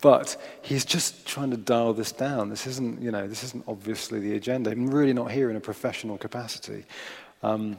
but 0.00 0.36
he's 0.62 0.84
just 0.84 1.26
trying 1.26 1.50
to 1.50 1.56
dial 1.56 1.92
this 1.92 2.12
down. 2.12 2.50
This 2.50 2.66
isn't, 2.66 3.02
you 3.02 3.10
know, 3.10 3.26
this 3.26 3.42
isn't 3.42 3.64
obviously 3.66 4.20
the 4.20 4.34
agenda. 4.34 4.70
I'm 4.70 4.88
really 4.88 5.12
not 5.12 5.32
here 5.32 5.50
in 5.50 5.56
a 5.56 5.60
professional 5.60 6.18
capacity. 6.18 6.84
Um, 7.42 7.78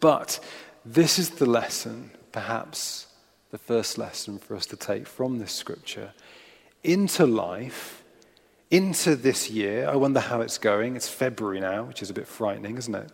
but 0.00 0.38
this 0.84 1.18
is 1.18 1.30
the 1.30 1.46
lesson, 1.46 2.10
perhaps 2.32 3.06
the 3.50 3.58
first 3.58 3.96
lesson 3.96 4.38
for 4.38 4.56
us 4.56 4.66
to 4.66 4.76
take 4.76 5.06
from 5.06 5.38
this 5.38 5.52
scripture 5.52 6.12
into 6.84 7.26
life, 7.26 8.04
into 8.70 9.16
this 9.16 9.50
year. 9.50 9.88
I 9.88 9.96
wonder 9.96 10.20
how 10.20 10.40
it's 10.40 10.58
going. 10.58 10.96
It's 10.96 11.08
February 11.08 11.60
now, 11.60 11.84
which 11.84 12.02
is 12.02 12.10
a 12.10 12.14
bit 12.14 12.28
frightening, 12.28 12.76
isn't 12.76 12.94
it? 12.94 13.10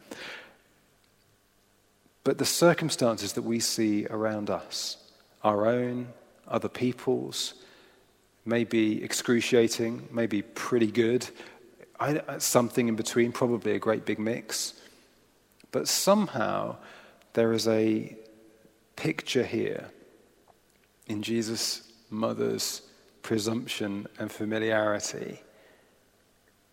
But 2.24 2.38
the 2.38 2.44
circumstances 2.44 3.32
that 3.32 3.42
we 3.42 3.60
see 3.60 4.06
around 4.06 4.48
us, 4.50 4.96
our 5.42 5.66
own, 5.66 6.08
other 6.46 6.68
people's, 6.68 7.54
may 8.44 8.64
be 8.64 9.02
excruciating, 9.02 10.08
may 10.12 10.26
be 10.26 10.42
pretty 10.42 10.90
good, 10.90 11.28
uh, 12.00 12.38
something 12.38 12.88
in 12.88 12.96
between, 12.96 13.32
probably 13.32 13.72
a 13.72 13.78
great 13.78 14.04
big 14.04 14.18
mix. 14.18 14.74
But 15.70 15.88
somehow 15.88 16.76
there 17.32 17.52
is 17.52 17.66
a 17.68 18.16
picture 18.96 19.44
here 19.44 19.90
in 21.06 21.22
Jesus' 21.22 21.90
mother's 22.10 22.82
presumption 23.22 24.06
and 24.18 24.30
familiarity 24.30 25.40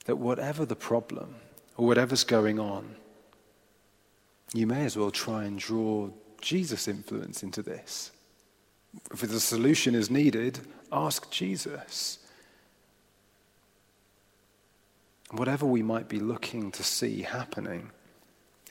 that 0.05 0.17
whatever 0.17 0.65
the 0.65 0.75
problem 0.75 1.35
or 1.77 1.85
whatever's 1.85 2.23
going 2.23 2.59
on, 2.59 2.95
you 4.53 4.67
may 4.67 4.85
as 4.85 4.97
well 4.97 5.11
try 5.11 5.43
and 5.45 5.59
draw 5.59 6.09
Jesus' 6.41 6.87
influence 6.87 7.43
into 7.43 7.61
this. 7.61 8.11
If 9.11 9.21
the 9.21 9.39
solution 9.39 9.93
is 9.93 10.09
needed, 10.09 10.59
ask 10.91 11.29
Jesus. 11.29 12.19
Whatever 15.31 15.65
we 15.65 15.83
might 15.83 16.09
be 16.09 16.19
looking 16.19 16.71
to 16.71 16.83
see 16.83 17.21
happening, 17.21 17.91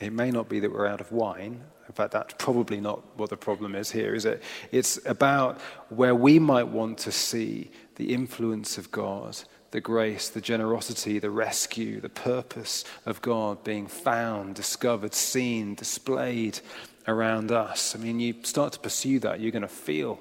it 0.01 0.11
may 0.11 0.31
not 0.31 0.49
be 0.49 0.59
that 0.59 0.71
we're 0.71 0.87
out 0.87 0.99
of 0.99 1.11
wine. 1.11 1.61
In 1.87 1.93
fact, 1.93 2.11
that's 2.11 2.35
probably 2.37 2.79
not 2.81 3.01
what 3.17 3.29
the 3.29 3.37
problem 3.37 3.75
is 3.75 3.91
here, 3.91 4.13
is 4.13 4.25
it? 4.25 4.43
It's 4.71 4.99
about 5.05 5.59
where 5.89 6.13
we 6.13 6.37
might 6.37 6.67
want 6.67 6.97
to 6.99 7.11
see 7.11 7.71
the 7.95 8.13
influence 8.13 8.77
of 8.77 8.91
God, 8.91 9.37
the 9.71 9.81
grace, 9.81 10.29
the 10.29 10.41
generosity, 10.41 11.19
the 11.19 11.29
rescue, 11.29 12.01
the 12.01 12.09
purpose 12.09 12.83
of 13.05 13.21
God 13.21 13.63
being 13.63 13.87
found, 13.87 14.55
discovered, 14.55 15.13
seen, 15.13 15.75
displayed 15.75 16.59
around 17.07 17.51
us. 17.51 17.95
I 17.95 17.99
mean, 17.99 18.19
you 18.19 18.35
start 18.43 18.73
to 18.73 18.79
pursue 18.79 19.19
that, 19.19 19.39
you're 19.39 19.51
going 19.51 19.61
to 19.61 19.67
feel 19.67 20.19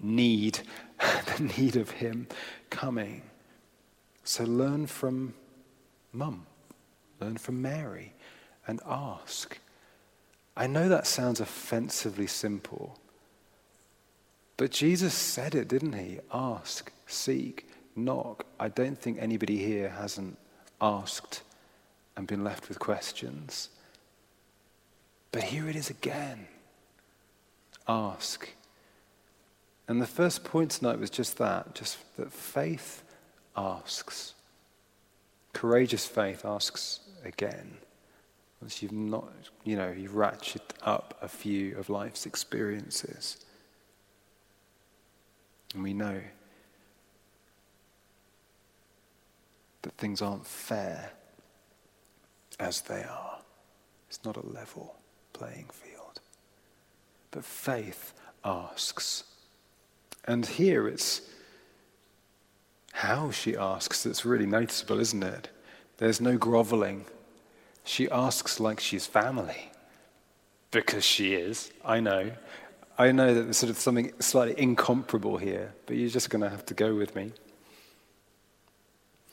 need, 0.00 0.60
the 1.36 1.52
need 1.58 1.76
of 1.76 1.90
Him 1.90 2.28
coming. 2.70 3.22
So 4.24 4.44
learn 4.44 4.86
from 4.86 5.34
Mum, 6.12 6.46
learn 7.20 7.36
from 7.36 7.60
Mary 7.60 8.12
and 8.66 8.80
ask. 8.86 9.58
I 10.56 10.66
know 10.66 10.88
that 10.88 11.06
sounds 11.06 11.40
offensively 11.40 12.26
simple, 12.26 12.98
but 14.56 14.70
Jesus 14.70 15.12
said 15.12 15.54
it, 15.54 15.68
didn't 15.68 15.92
he? 15.92 16.18
Ask, 16.32 16.90
seek, 17.06 17.65
knock. 17.96 18.46
I 18.60 18.68
don't 18.68 18.98
think 18.98 19.18
anybody 19.20 19.58
here 19.58 19.88
hasn't 19.88 20.38
asked 20.80 21.42
and 22.16 22.26
been 22.26 22.44
left 22.44 22.68
with 22.68 22.78
questions. 22.78 23.70
But 25.32 25.44
here 25.44 25.68
it 25.68 25.76
is 25.76 25.90
again. 25.90 26.46
Ask. 27.88 28.50
And 29.88 30.00
the 30.00 30.06
first 30.06 30.44
point 30.44 30.72
tonight 30.72 30.98
was 30.98 31.10
just 31.10 31.38
that, 31.38 31.74
just 31.74 31.98
that 32.16 32.32
faith 32.32 33.02
asks. 33.56 34.34
Courageous 35.52 36.06
faith 36.06 36.44
asks 36.44 37.00
again. 37.24 37.78
Once 38.60 38.82
you've 38.82 38.92
not, 38.92 39.30
you 39.64 39.76
know, 39.76 39.92
you've 39.96 40.12
ratcheted 40.12 40.60
up 40.82 41.16
a 41.22 41.28
few 41.28 41.76
of 41.78 41.88
life's 41.88 42.26
experiences. 42.26 43.44
And 45.74 45.82
we 45.82 45.92
know 45.92 46.20
that 49.86 49.96
things 49.96 50.20
aren't 50.20 50.46
fair 50.46 51.12
as 52.58 52.82
they 52.82 53.02
are. 53.02 53.38
It's 54.08 54.24
not 54.24 54.36
a 54.36 54.46
level 54.46 54.96
playing 55.32 55.66
field. 55.72 56.20
But 57.30 57.44
faith 57.44 58.12
asks. 58.44 59.24
And 60.24 60.44
here 60.44 60.88
it's 60.88 61.22
how 62.92 63.30
she 63.30 63.56
asks 63.56 64.02
that's 64.02 64.24
really 64.24 64.46
noticeable, 64.46 65.00
isn't 65.00 65.22
it? 65.22 65.48
There's 65.98 66.20
no 66.20 66.36
groveling 66.36 67.06
she 67.84 68.10
asks 68.10 68.58
like 68.58 68.80
she's 68.80 69.06
family. 69.06 69.70
Because 70.72 71.04
she 71.04 71.34
is, 71.34 71.70
I 71.84 72.00
know. 72.00 72.32
I 72.98 73.12
know 73.12 73.32
that 73.32 73.42
there's 73.42 73.58
sort 73.58 73.70
of 73.70 73.78
something 73.78 74.12
slightly 74.18 74.60
incomparable 74.60 75.36
here, 75.36 75.72
but 75.86 75.96
you're 75.96 76.10
just 76.10 76.28
going 76.28 76.42
to 76.42 76.50
have 76.50 76.66
to 76.66 76.74
go 76.74 76.94
with 76.94 77.14
me. 77.14 77.32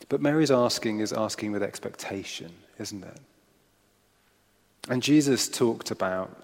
But 0.10 0.22
Mary's 0.22 0.52
asking 0.52 1.00
is 1.00 1.14
asking 1.14 1.52
with 1.52 1.64
expectation, 1.64 2.52
isn't 2.80 3.04
it? 3.04 3.20
And 4.90 5.02
Jesus 5.02 5.48
talked 5.48 5.92
about 5.92 6.36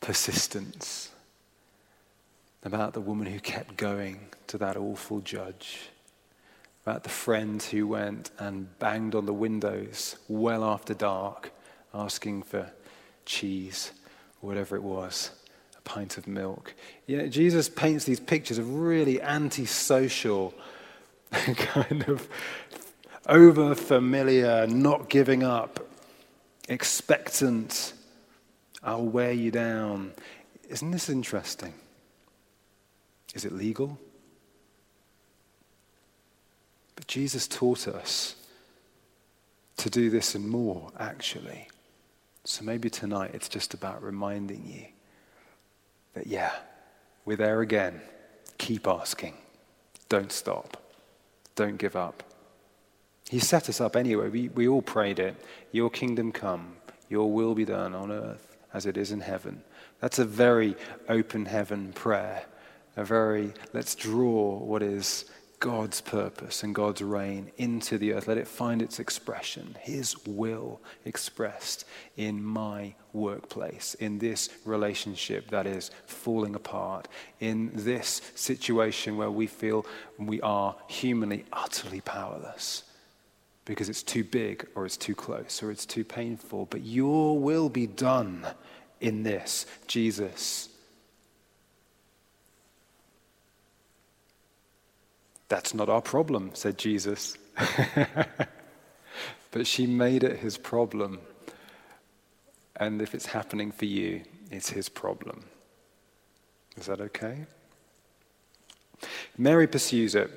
persistence, 0.00 1.10
about 2.64 2.94
the 2.94 3.00
woman 3.00 3.26
who 3.26 3.38
kept 3.38 3.76
going 3.76 4.28
to 4.46 4.58
that 4.58 4.76
awful 4.76 5.20
judge 5.20 5.90
about 6.84 7.02
the 7.02 7.10
friend 7.10 7.62
who 7.62 7.86
went 7.86 8.30
and 8.38 8.78
banged 8.78 9.14
on 9.14 9.26
the 9.26 9.32
windows 9.32 10.16
well 10.28 10.64
after 10.64 10.94
dark, 10.94 11.52
asking 11.92 12.42
for 12.42 12.70
cheese 13.26 13.92
or 14.40 14.48
whatever 14.48 14.76
it 14.76 14.82
was, 14.82 15.30
a 15.78 15.80
pint 15.82 16.16
of 16.16 16.26
milk. 16.26 16.74
Know, 17.06 17.28
Jesus 17.28 17.68
paints 17.68 18.04
these 18.04 18.20
pictures 18.20 18.58
of 18.58 18.74
really 18.74 19.20
antisocial, 19.20 20.54
kind 21.56 22.04
of 22.08 22.28
over 23.26 23.74
familiar, 23.74 24.66
not 24.66 25.08
giving 25.08 25.42
up, 25.42 25.86
expectant, 26.68 27.92
I'll 28.82 29.06
wear 29.06 29.32
you 29.32 29.50
down. 29.50 30.12
Isn't 30.68 30.90
this 30.90 31.08
interesting? 31.08 31.74
Is 33.34 33.44
it 33.44 33.52
legal? 33.52 33.98
But 36.96 37.06
Jesus 37.06 37.46
taught 37.46 37.86
us 37.86 38.36
to 39.76 39.90
do 39.90 40.10
this 40.10 40.34
and 40.34 40.48
more, 40.48 40.90
actually. 40.98 41.68
So 42.44 42.64
maybe 42.64 42.90
tonight 42.90 43.30
it's 43.34 43.48
just 43.48 43.74
about 43.74 44.02
reminding 44.02 44.66
you 44.66 44.86
that, 46.14 46.26
yeah, 46.26 46.52
we're 47.24 47.36
there 47.36 47.60
again. 47.60 48.00
Keep 48.58 48.86
asking. 48.86 49.34
Don't 50.08 50.32
stop. 50.32 50.76
Don't 51.60 51.76
give 51.76 51.94
up. 51.94 52.22
He 53.28 53.38
set 53.38 53.68
us 53.68 53.82
up 53.82 53.94
anyway. 53.94 54.30
We, 54.30 54.48
we 54.48 54.66
all 54.66 54.80
prayed 54.80 55.18
it. 55.18 55.36
Your 55.72 55.90
kingdom 55.90 56.32
come, 56.32 56.76
your 57.10 57.30
will 57.30 57.54
be 57.54 57.66
done 57.66 57.94
on 57.94 58.10
earth 58.10 58.56
as 58.72 58.86
it 58.86 58.96
is 58.96 59.12
in 59.12 59.20
heaven. 59.20 59.62
That's 60.00 60.18
a 60.18 60.24
very 60.24 60.74
open 61.06 61.44
heaven 61.44 61.92
prayer. 61.92 62.44
A 62.96 63.04
very, 63.04 63.52
let's 63.74 63.94
draw 63.94 64.56
what 64.56 64.82
is 64.82 65.26
God's 65.60 66.00
purpose 66.00 66.62
and 66.62 66.74
God's 66.74 67.02
reign 67.02 67.52
into 67.58 67.98
the 67.98 68.14
earth. 68.14 68.26
Let 68.26 68.38
it 68.38 68.48
find 68.48 68.80
its 68.80 68.98
expression, 68.98 69.76
His 69.80 70.16
will 70.26 70.80
expressed 71.04 71.84
in 72.16 72.42
my 72.42 72.94
workplace, 73.12 73.92
in 73.94 74.18
this 74.18 74.48
relationship 74.64 75.50
that 75.50 75.66
is 75.66 75.90
falling 76.06 76.54
apart, 76.54 77.08
in 77.40 77.70
this 77.74 78.22
situation 78.34 79.18
where 79.18 79.30
we 79.30 79.46
feel 79.46 79.84
we 80.18 80.40
are 80.40 80.74
humanly 80.88 81.44
utterly 81.52 82.00
powerless 82.00 82.84
because 83.66 83.90
it's 83.90 84.02
too 84.02 84.24
big 84.24 84.66
or 84.74 84.86
it's 84.86 84.96
too 84.96 85.14
close 85.14 85.62
or 85.62 85.70
it's 85.70 85.86
too 85.86 86.04
painful. 86.04 86.66
But 86.70 86.82
your 86.82 87.38
will 87.38 87.68
be 87.68 87.86
done 87.86 88.46
in 89.00 89.22
this, 89.22 89.66
Jesus. 89.86 90.69
That's 95.50 95.74
not 95.74 95.88
our 95.88 96.00
problem, 96.00 96.52
said 96.54 96.78
Jesus. 96.78 97.36
but 99.50 99.66
she 99.66 99.84
made 99.84 100.22
it 100.22 100.38
his 100.38 100.56
problem. 100.56 101.18
And 102.76 103.02
if 103.02 103.14
it's 103.16 103.26
happening 103.26 103.72
for 103.72 103.84
you, 103.84 104.22
it's 104.52 104.70
his 104.70 104.88
problem. 104.88 105.44
Is 106.76 106.86
that 106.86 107.00
okay? 107.00 107.46
Mary 109.36 109.66
pursues 109.66 110.14
it 110.14 110.30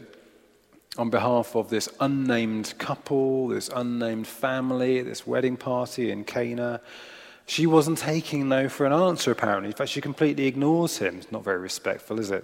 on 0.97 1.11
behalf 1.11 1.55
of 1.55 1.69
this 1.69 1.87
unnamed 1.99 2.73
couple, 2.79 3.49
this 3.49 3.69
unnamed 3.69 4.25
family, 4.25 5.03
this 5.03 5.27
wedding 5.27 5.57
party 5.57 6.09
in 6.09 6.23
Cana. 6.23 6.81
She 7.45 7.67
wasn't 7.67 7.99
taking 7.99 8.49
no 8.49 8.67
for 8.67 8.87
an 8.87 8.93
answer, 8.93 9.29
apparently. 9.29 9.69
In 9.69 9.75
fact, 9.75 9.91
she 9.91 10.01
completely 10.01 10.47
ignores 10.47 10.97
him. 10.97 11.17
It's 11.17 11.31
not 11.31 11.43
very 11.43 11.59
respectful, 11.59 12.19
is 12.19 12.31
it? 12.31 12.43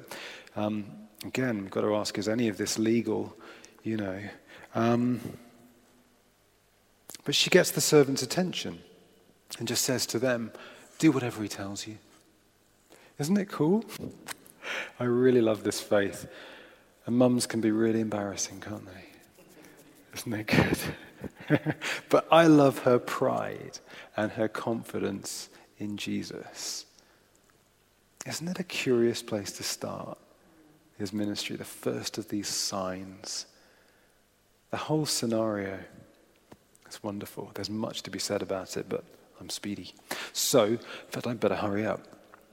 Um, 0.55 0.85
Again, 1.25 1.61
we've 1.61 1.71
got 1.71 1.81
to 1.81 1.95
ask 1.95 2.17
is 2.17 2.29
any 2.29 2.47
of 2.47 2.57
this 2.57 2.79
legal? 2.79 3.35
You 3.83 3.97
know. 3.97 4.21
Um, 4.75 5.19
but 7.25 7.35
she 7.35 7.49
gets 7.49 7.71
the 7.71 7.81
servant's 7.81 8.23
attention 8.23 8.79
and 9.57 9.67
just 9.67 9.83
says 9.83 10.05
to 10.07 10.19
them, 10.19 10.51
Do 10.97 11.11
whatever 11.11 11.41
he 11.41 11.49
tells 11.49 11.87
you. 11.87 11.97
Isn't 13.17 13.37
it 13.37 13.49
cool? 13.49 13.83
I 14.99 15.03
really 15.03 15.41
love 15.41 15.63
this 15.63 15.81
faith. 15.81 16.27
And 17.05 17.17
mums 17.17 17.45
can 17.45 17.59
be 17.59 17.71
really 17.71 18.01
embarrassing, 18.01 18.61
can't 18.61 18.85
they? 18.85 19.05
Isn't 20.15 20.33
it 20.33 20.47
good? 20.47 21.75
but 22.09 22.27
I 22.31 22.47
love 22.47 22.79
her 22.79 22.99
pride 22.99 23.79
and 24.15 24.31
her 24.33 24.47
confidence 24.47 25.49
in 25.77 25.97
Jesus. 25.97 26.85
Isn't 28.25 28.47
it 28.47 28.59
a 28.59 28.63
curious 28.63 29.21
place 29.21 29.51
to 29.53 29.63
start? 29.63 30.17
His 30.99 31.13
ministry, 31.13 31.55
the 31.55 31.63
first 31.63 32.17
of 32.17 32.27
these 32.27 32.47
signs. 32.47 33.45
The 34.69 34.77
whole 34.77 35.05
scenario 35.05 35.79
is 36.87 37.01
wonderful. 37.01 37.51
There's 37.55 37.69
much 37.69 38.03
to 38.03 38.11
be 38.11 38.19
said 38.19 38.41
about 38.41 38.77
it, 38.77 38.87
but 38.89 39.03
I'm 39.39 39.49
speedy. 39.49 39.93
So, 40.33 40.65
in 40.65 40.77
fact, 41.07 41.25
I'd 41.25 41.39
better 41.39 41.55
hurry 41.55 41.85
up. 41.85 42.01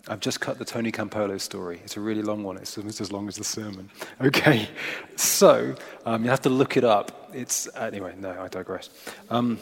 I've 0.08 0.20
just 0.20 0.40
cut 0.40 0.58
the 0.58 0.64
Tony 0.64 0.92
Campolo 0.92 1.40
story. 1.40 1.80
It's 1.82 1.96
a 1.96 2.00
really 2.00 2.22
long 2.22 2.44
one. 2.44 2.56
It's 2.56 2.78
almost 2.78 3.00
as 3.00 3.10
long 3.10 3.26
as 3.26 3.34
the 3.36 3.44
sermon. 3.44 3.90
Okay, 4.20 4.68
so 5.16 5.74
um, 6.06 6.24
you 6.24 6.30
have 6.30 6.40
to 6.42 6.48
look 6.48 6.76
it 6.76 6.84
up. 6.84 7.30
It's 7.34 7.68
anyway. 7.76 8.14
No, 8.16 8.30
I 8.40 8.48
digress. 8.48 8.88
Um, 9.28 9.58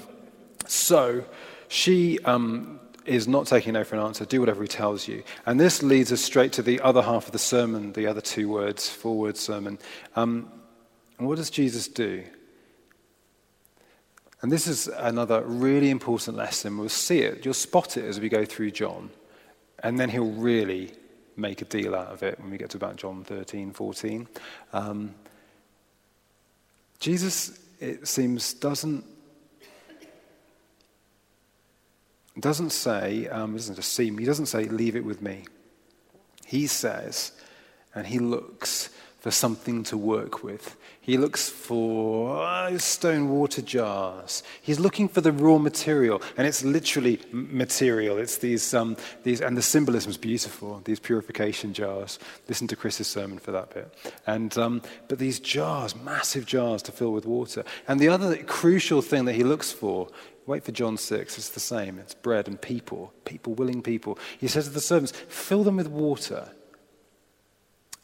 so 0.66 1.24
she 1.68 2.20
um, 2.20 2.78
is 3.06 3.28
not 3.28 3.46
taking 3.46 3.74
no 3.74 3.84
for 3.84 3.96
an 3.96 4.02
answer. 4.02 4.24
Do 4.24 4.40
whatever 4.40 4.62
he 4.62 4.68
tells 4.68 5.06
you. 5.08 5.22
And 5.46 5.60
this 5.60 5.82
leads 5.82 6.12
us 6.12 6.20
straight 6.20 6.52
to 6.54 6.62
the 6.62 6.80
other 6.80 7.02
half 7.02 7.26
of 7.26 7.32
the 7.32 7.38
sermon, 7.38 7.92
the 7.92 8.06
other 8.06 8.20
two 8.20 8.48
words, 8.48 8.88
four 8.88 9.16
word 9.16 9.36
sermon. 9.36 9.78
Um, 10.16 10.50
and 11.18 11.28
what 11.28 11.36
does 11.36 11.50
Jesus 11.50 11.88
do? 11.88 12.24
And 14.42 14.52
this 14.52 14.66
is 14.66 14.88
another 14.88 15.42
really 15.42 15.90
important 15.90 16.36
lesson. 16.36 16.76
We'll 16.76 16.88
see 16.88 17.20
it, 17.20 17.44
you'll 17.44 17.54
spot 17.54 17.96
it 17.96 18.04
as 18.04 18.20
we 18.20 18.28
go 18.28 18.44
through 18.44 18.72
John. 18.72 19.10
And 19.82 19.98
then 19.98 20.10
he'll 20.10 20.32
really 20.32 20.92
make 21.36 21.62
a 21.62 21.64
deal 21.64 21.94
out 21.94 22.08
of 22.08 22.22
it 22.22 22.38
when 22.40 22.50
we 22.50 22.58
get 22.58 22.70
to 22.70 22.76
about 22.76 22.96
John 22.96 23.24
13, 23.24 23.72
14. 23.72 24.28
Um, 24.72 25.14
Jesus, 27.00 27.58
it 27.80 28.06
seems, 28.06 28.54
doesn't 28.54 29.04
doesn't 32.40 32.70
say, 32.70 33.28
um, 33.28 33.52
doesn't 33.52 33.76
just 33.76 33.92
seem, 33.92 34.18
he 34.18 34.24
doesn't 34.24 34.46
say, 34.46 34.64
leave 34.64 34.96
it 34.96 35.04
with 35.04 35.22
me. 35.22 35.44
He 36.44 36.66
says, 36.66 37.32
and 37.94 38.06
he 38.06 38.18
looks 38.18 38.90
for 39.24 39.30
something 39.30 39.82
to 39.82 39.96
work 39.96 40.44
with. 40.44 40.76
He 41.00 41.16
looks 41.16 41.48
for 41.48 42.78
stone 42.78 43.30
water 43.30 43.62
jars. 43.62 44.42
He's 44.60 44.78
looking 44.78 45.08
for 45.08 45.22
the 45.22 45.32
raw 45.32 45.56
material, 45.56 46.20
and 46.36 46.46
it's 46.46 46.62
literally 46.62 47.18
material. 47.32 48.18
It's 48.18 48.36
these, 48.36 48.74
um, 48.74 48.98
these, 49.22 49.40
and 49.40 49.56
the 49.56 49.62
symbolism 49.62 50.10
is 50.10 50.18
beautiful. 50.18 50.82
These 50.84 51.00
purification 51.00 51.72
jars. 51.72 52.18
Listen 52.50 52.66
to 52.66 52.76
Chris's 52.76 53.06
sermon 53.06 53.38
for 53.38 53.50
that 53.52 53.72
bit. 53.72 53.94
And 54.26 54.58
um, 54.58 54.82
but 55.08 55.18
these 55.18 55.40
jars, 55.40 55.96
massive 55.96 56.44
jars 56.44 56.82
to 56.82 56.92
fill 56.92 57.14
with 57.14 57.24
water. 57.24 57.64
And 57.88 57.98
the 57.98 58.08
other 58.08 58.36
crucial 58.42 59.00
thing 59.00 59.24
that 59.24 59.36
he 59.36 59.42
looks 59.42 59.72
for 59.72 60.08
Wait 60.46 60.62
for 60.62 60.72
John 60.72 60.98
6, 60.98 61.38
it's 61.38 61.48
the 61.48 61.58
same. 61.58 61.98
It's 61.98 62.12
bread 62.12 62.46
and 62.48 62.60
people, 62.60 63.14
people, 63.24 63.54
willing 63.54 63.80
people. 63.80 64.18
He 64.38 64.46
says 64.46 64.66
to 64.66 64.70
the 64.70 64.80
servants, 64.82 65.12
fill 65.28 65.64
them 65.64 65.76
with 65.76 65.88
water. 65.88 66.50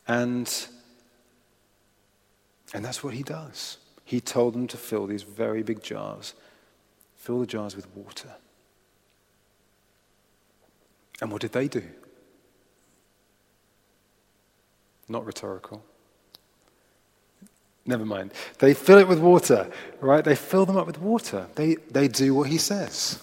And, 0.09 0.50
and 2.72 2.85
that's 2.85 3.02
what 3.02 3.14
he 3.14 3.22
does. 3.22 3.78
He 4.04 4.20
told 4.20 4.54
them 4.54 4.66
to 4.68 4.76
fill 4.76 5.06
these 5.06 5.22
very 5.22 5.62
big 5.62 5.83
jars, 5.83 6.35
fill 7.16 7.40
the 7.40 7.46
jars 7.46 7.76
with 7.76 7.87
water. 7.96 8.35
And 11.20 11.30
what 11.30 11.42
did 11.42 11.52
they 11.52 11.68
do? 11.68 11.83
Not 15.09 15.26
rhetorical. 15.26 15.85
Never 17.87 18.04
mind. 18.04 18.33
They 18.59 18.74
fill 18.74 18.98
it 18.98 19.09
with 19.09 19.18
water, 19.18 19.70
right? 20.00 20.24
They 20.24 20.37
fill 20.37 20.66
them 20.66 20.76
up 20.76 20.87
with 20.87 21.00
water. 21.00 21.48
They, 21.56 21.74
they 21.90 22.09
do 22.09 22.35
what 22.35 22.48
he 22.48 22.59
says. 22.59 23.22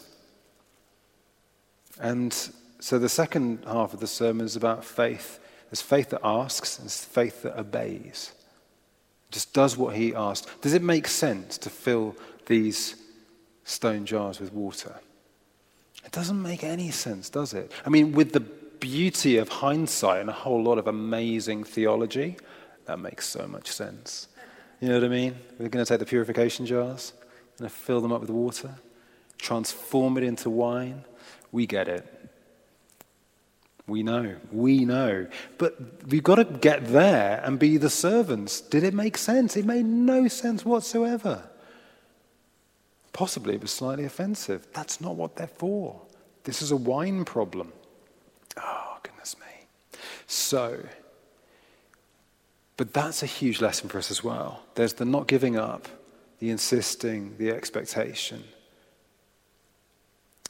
And 1.99 2.33
so 2.79 2.99
the 2.99 3.09
second 3.09 3.63
half 3.65 3.93
of 3.93 3.99
the 3.99 4.07
sermon 4.07 4.45
is 4.45 4.55
about 4.55 4.83
faith. 4.83 5.39
There's 5.69 5.81
faith 5.81 6.09
that 6.09 6.21
asks, 6.23 6.77
and 6.77 6.85
there's 6.85 7.03
faith 7.03 7.43
that 7.43 7.57
obeys. 7.57 8.33
Just 9.31 9.53
does 9.53 9.77
what 9.77 9.95
he 9.95 10.15
asked. 10.15 10.47
Does 10.61 10.73
it 10.73 10.81
make 10.81 11.07
sense 11.07 11.57
to 11.59 11.69
fill 11.69 12.15
these 12.45 12.95
stone 13.63 14.05
jars 14.05 14.39
with 14.39 14.53
water? 14.53 14.95
It 16.05 16.11
doesn't 16.11 16.41
make 16.41 16.63
any 16.63 16.91
sense, 16.91 17.29
does 17.29 17.53
it? 17.53 17.71
I 17.85 17.89
mean, 17.89 18.13
with 18.13 18.31
the 18.31 18.39
beauty 18.39 19.37
of 19.37 19.49
hindsight 19.49 20.21
and 20.21 20.29
a 20.29 20.33
whole 20.33 20.63
lot 20.63 20.77
of 20.77 20.87
amazing 20.87 21.63
theology, 21.65 22.37
that 22.85 22.99
makes 22.99 23.27
so 23.27 23.47
much 23.47 23.69
sense. 23.69 24.29
You 24.79 24.89
know 24.89 24.95
what 24.95 25.03
I 25.03 25.09
mean? 25.09 25.35
We're 25.59 25.69
going 25.69 25.83
to 25.83 25.89
take 25.89 25.99
the 25.99 26.05
purification 26.05 26.65
jars, 26.65 27.13
going 27.57 27.69
to 27.69 27.75
fill 27.75 27.99
them 27.99 28.13
up 28.13 28.21
with 28.21 28.29
water, 28.29 28.75
transform 29.37 30.17
it 30.17 30.23
into 30.23 30.49
wine. 30.49 31.03
We 31.51 31.65
get 31.65 31.87
it. 31.87 32.16
We 33.87 34.03
know. 34.03 34.35
We 34.51 34.83
know. 34.83 35.27
But 35.57 36.05
we've 36.07 36.23
got 36.23 36.35
to 36.35 36.43
get 36.43 36.87
there 36.87 37.41
and 37.43 37.57
be 37.57 37.77
the 37.77 37.89
servants. 37.89 38.59
Did 38.59 38.83
it 38.83 38.93
make 38.93 39.17
sense? 39.17 39.55
It 39.55 39.65
made 39.65 39.85
no 39.85 40.27
sense 40.27 40.65
whatsoever. 40.65 41.49
Possibly 43.13 43.55
it 43.55 43.61
was 43.61 43.71
slightly 43.71 44.03
offensive. 44.03 44.67
That's 44.73 44.99
not 44.99 45.15
what 45.15 45.37
they're 45.37 45.47
for. 45.47 46.01
This 46.43 46.61
is 46.61 46.71
a 46.71 46.75
wine 46.75 47.23
problem. 47.23 47.71
Oh, 48.57 48.97
goodness 49.03 49.37
me. 49.39 49.99
So, 50.27 50.79
but 52.75 52.93
that's 52.93 53.23
a 53.23 53.25
huge 53.25 53.61
lesson 53.61 53.87
for 53.87 53.97
us 53.97 54.11
as 54.11 54.23
well. 54.23 54.63
There's 54.75 54.93
the 54.93 55.05
not 55.05 55.27
giving 55.27 55.57
up, 55.57 55.87
the 56.39 56.49
insisting, 56.49 57.37
the 57.37 57.51
expectation, 57.51 58.43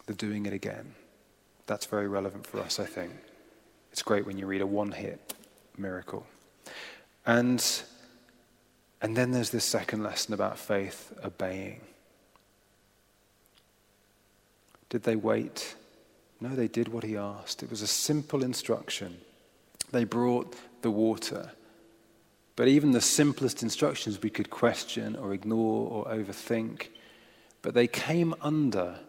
the 0.07 0.13
doing 0.13 0.45
it 0.47 0.53
again. 0.53 0.95
That's 1.67 1.85
very 1.85 2.07
relevant 2.07 2.47
for 2.47 2.59
us, 2.59 2.79
I 2.79 2.85
think. 2.85 3.11
It's 3.97 4.03
great 4.03 4.27
when 4.27 4.37
you 4.37 4.45
read 4.45 4.61
a 4.61 4.67
one 4.67 4.91
hit 4.91 5.33
miracle. 5.75 6.27
And, 7.25 7.65
and 9.01 9.17
then 9.17 9.31
there's 9.31 9.49
this 9.49 9.65
second 9.65 10.03
lesson 10.03 10.35
about 10.35 10.59
faith 10.59 11.11
obeying. 11.25 11.81
Did 14.89 15.01
they 15.01 15.15
wait? 15.15 15.73
No, 16.39 16.49
they 16.49 16.67
did 16.67 16.89
what 16.89 17.05
he 17.05 17.17
asked. 17.17 17.63
It 17.63 17.71
was 17.71 17.81
a 17.81 17.87
simple 17.87 18.43
instruction. 18.43 19.17
They 19.91 20.03
brought 20.03 20.55
the 20.83 20.91
water. 20.91 21.53
But 22.55 22.67
even 22.67 22.91
the 22.91 23.01
simplest 23.01 23.63
instructions 23.63 24.21
we 24.21 24.29
could 24.29 24.51
question 24.51 25.15
or 25.15 25.33
ignore 25.33 25.89
or 25.89 26.05
overthink. 26.13 26.89
But 27.63 27.73
they 27.73 27.87
came 27.87 28.35
under 28.41 28.99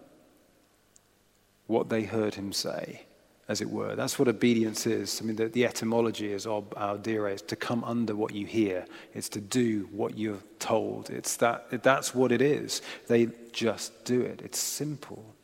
what 1.66 1.90
they 1.90 2.04
heard 2.04 2.36
him 2.36 2.54
say, 2.54 3.02
as 3.48 3.60
it 3.60 3.70
were. 3.70 3.96
That's 3.96 4.18
what 4.18 4.28
obedience 4.28 4.86
is. 4.86 5.20
I 5.20 5.24
mean, 5.24 5.36
the, 5.36 5.48
the 5.48 5.64
etymology 5.64 6.32
is 6.32 6.46
ob 6.46 6.74
audire, 6.74 7.32
it's 7.32 7.42
to 7.42 7.56
come 7.56 7.82
under 7.82 8.14
what 8.14 8.34
you 8.34 8.46
hear, 8.46 8.84
it's 9.14 9.28
to 9.30 9.40
do 9.40 9.88
what 9.90 10.18
you're 10.18 10.42
told. 10.58 11.10
It's 11.10 11.36
that, 11.36 11.82
that's 11.82 12.14
what 12.14 12.30
it 12.30 12.42
is. 12.42 12.82
They 13.06 13.28
just 13.52 14.04
do 14.04 14.20
it. 14.20 14.42
It's 14.44 14.58
simple. 14.58 15.34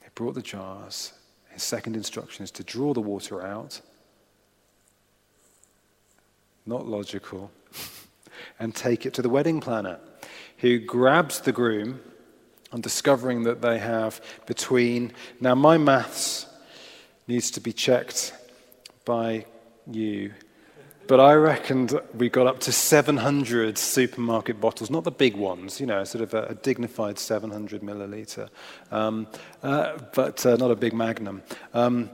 They 0.00 0.08
brought 0.14 0.34
the 0.34 0.42
jars. 0.42 1.12
His 1.50 1.62
second 1.62 1.96
instruction 1.96 2.44
is 2.44 2.50
to 2.52 2.64
draw 2.64 2.94
the 2.94 3.00
water 3.00 3.44
out 3.44 3.80
not 6.66 6.86
logical, 6.86 7.50
and 8.58 8.74
take 8.74 9.06
it 9.06 9.14
to 9.14 9.22
the 9.22 9.28
wedding 9.28 9.60
planner, 9.60 9.98
who 10.58 10.78
grabs 10.78 11.40
the 11.40 11.52
groom 11.52 12.00
on 12.72 12.80
discovering 12.80 13.42
that 13.44 13.60
they 13.60 13.78
have 13.78 14.20
between. 14.46 15.12
Now, 15.40 15.54
my 15.54 15.78
maths 15.78 16.46
needs 17.28 17.50
to 17.52 17.60
be 17.60 17.72
checked 17.72 18.32
by 19.04 19.46
you, 19.90 20.32
but 21.06 21.20
I 21.20 21.34
reckoned 21.34 21.98
we 22.14 22.28
got 22.28 22.46
up 22.46 22.60
to 22.60 22.72
700 22.72 23.76
supermarket 23.76 24.60
bottles, 24.60 24.90
not 24.90 25.04
the 25.04 25.10
big 25.10 25.36
ones, 25.36 25.80
you 25.80 25.86
know, 25.86 26.04
sort 26.04 26.22
of 26.22 26.34
a, 26.34 26.44
a 26.44 26.54
dignified 26.54 27.18
700 27.18 27.82
milliliter, 27.82 28.48
um, 28.90 29.26
uh, 29.62 29.98
but 30.14 30.44
uh, 30.46 30.56
not 30.56 30.70
a 30.70 30.76
big 30.76 30.94
magnum. 30.94 31.42
Um, 31.74 32.10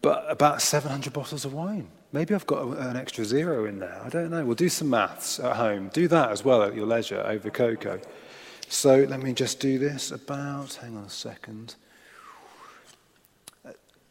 but 0.00 0.24
about 0.28 0.60
700 0.60 1.12
bottles 1.12 1.44
of 1.44 1.54
wine. 1.54 1.88
Maybe 2.12 2.34
I've 2.34 2.46
got 2.46 2.76
an 2.76 2.96
extra 2.96 3.24
zero 3.24 3.64
in 3.64 3.78
there. 3.78 4.00
I 4.04 4.08
don't 4.10 4.30
know. 4.30 4.44
We'll 4.44 4.54
do 4.54 4.68
some 4.68 4.90
maths 4.90 5.40
at 5.40 5.56
home. 5.56 5.90
Do 5.92 6.08
that 6.08 6.30
as 6.30 6.44
well 6.44 6.62
at 6.62 6.74
your 6.74 6.86
leisure 6.86 7.22
over 7.26 7.50
cocoa. 7.50 8.00
So 8.68 9.04
let 9.08 9.20
me 9.20 9.32
just 9.32 9.60
do 9.60 9.78
this 9.78 10.10
about, 10.10 10.74
hang 10.74 10.96
on 10.96 11.04
a 11.04 11.10
second. 11.10 11.74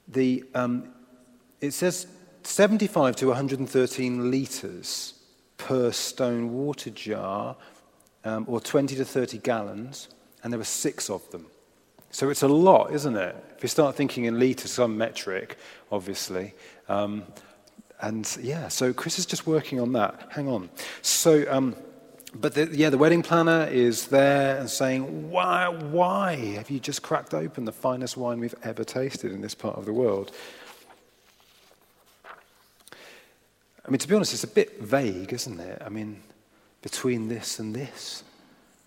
The, 0.07 0.43
um, 0.53 0.93
it 1.61 1.71
says 1.71 2.07
75 2.43 3.15
to 3.17 3.27
113 3.27 4.31
litres 4.31 5.13
per 5.57 5.91
stone 5.91 6.53
water 6.53 6.89
jar, 6.89 7.55
um, 8.23 8.45
or 8.47 8.59
20 8.59 8.95
to 8.95 9.05
30 9.05 9.37
gallons, 9.39 10.09
and 10.43 10.51
there 10.51 10.57
were 10.57 10.63
six 10.63 11.09
of 11.09 11.29
them. 11.31 11.47
So 12.11 12.29
it's 12.29 12.41
a 12.41 12.47
lot, 12.47 12.91
isn't 12.91 13.15
it? 13.15 13.35
If 13.55 13.63
you 13.63 13.69
start 13.69 13.95
thinking 13.95 14.25
in 14.25 14.39
litres, 14.39 14.71
some 14.71 14.97
metric, 14.97 15.57
obviously. 15.91 16.53
Um, 16.89 17.23
and 18.01 18.37
yeah, 18.41 18.67
so 18.67 18.91
Chris 18.91 19.19
is 19.19 19.25
just 19.25 19.47
working 19.47 19.79
on 19.79 19.93
that. 19.93 20.27
Hang 20.31 20.47
on. 20.47 20.69
So, 21.01 21.45
um, 21.49 21.75
but 22.33 22.53
the, 22.53 22.69
yeah, 22.71 22.89
the 22.89 22.97
wedding 22.97 23.23
planner 23.23 23.65
is 23.65 24.07
there 24.07 24.57
and 24.57 24.69
saying, 24.69 25.29
why, 25.29 25.67
why 25.67 26.35
have 26.55 26.69
you 26.69 26.79
just 26.79 27.01
cracked 27.01 27.33
open 27.33 27.65
the 27.65 27.71
finest 27.71 28.15
wine 28.15 28.39
we've 28.39 28.55
ever 28.63 28.83
tasted 28.83 29.31
in 29.31 29.41
this 29.41 29.53
part 29.53 29.77
of 29.77 29.85
the 29.85 29.93
world? 29.93 30.31
I 33.85 33.89
mean, 33.89 33.99
to 33.99 34.07
be 34.07 34.15
honest, 34.15 34.33
it's 34.33 34.43
a 34.43 34.47
bit 34.47 34.81
vague, 34.81 35.33
isn't 35.33 35.59
it? 35.59 35.81
I 35.85 35.89
mean, 35.89 36.21
between 36.81 37.27
this 37.27 37.59
and 37.59 37.75
this. 37.75 38.23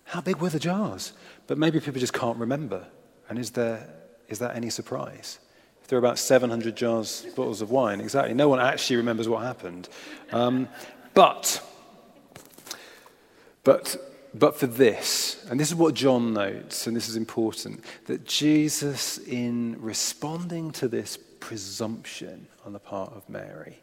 How 0.05 0.21
big 0.21 0.37
were 0.37 0.49
the 0.49 0.59
jars? 0.59 1.13
But 1.47 1.57
maybe 1.57 1.79
people 1.79 1.99
just 1.99 2.13
can't 2.13 2.37
remember. 2.37 2.87
And 3.29 3.37
is, 3.37 3.51
there, 3.51 3.87
is 4.27 4.39
that 4.39 4.55
any 4.55 4.69
surprise? 4.69 5.39
If 5.81 5.89
there 5.89 5.97
are 5.97 5.99
about 5.99 6.17
700 6.17 6.75
jars, 6.75 7.25
bottles 7.35 7.61
of 7.61 7.69
wine, 7.69 8.01
exactly. 8.01 8.33
No 8.33 8.49
one 8.49 8.59
actually 8.59 8.95
remembers 8.95 9.29
what 9.29 9.43
happened. 9.43 9.87
Um, 10.31 10.67
but, 11.13 11.61
but, 13.65 13.97
but 14.33 14.55
for 14.57 14.67
this, 14.67 15.45
and 15.49 15.59
this 15.59 15.67
is 15.67 15.75
what 15.75 15.93
John 15.93 16.33
notes, 16.33 16.87
and 16.87 16.95
this 16.95 17.09
is 17.09 17.17
important, 17.17 17.83
that 18.05 18.23
Jesus, 18.23 19.17
in 19.17 19.75
responding 19.81 20.71
to 20.71 20.87
this 20.87 21.17
presumption 21.41 22.47
on 22.65 22.71
the 22.71 22.79
part 22.79 23.11
of 23.13 23.27
Mary, 23.27 23.79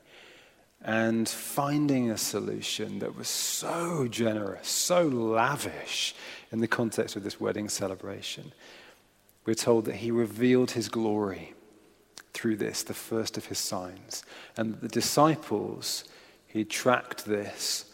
and 0.85 1.29
finding 1.29 2.11
a 2.11 2.17
solution 2.17 2.99
that 3.01 3.17
was 3.17 3.29
so 3.29 4.09
generous, 4.09 4.69
so 4.69 5.03
lavish 5.07 6.15
in 6.51 6.61
the 6.61 6.67
context 6.69 7.15
of 7.15 7.23
this 7.23 7.41
wedding 7.41 7.69
celebration, 7.69 8.53
we're 9.45 9.55
told 9.55 9.85
that 9.85 9.97
he 9.97 10.11
revealed 10.11 10.71
his 10.73 10.89
glory 10.89 11.55
through 12.33 12.57
this, 12.57 12.83
the 12.83 12.95
first 12.95 13.37
of 13.37 13.47
his 13.47 13.59
signs. 13.59 14.25
And 14.57 14.81
the 14.81 14.89
disciples 14.89 16.05
he 16.47 16.65
tracked 16.65 17.25
this, 17.25 17.92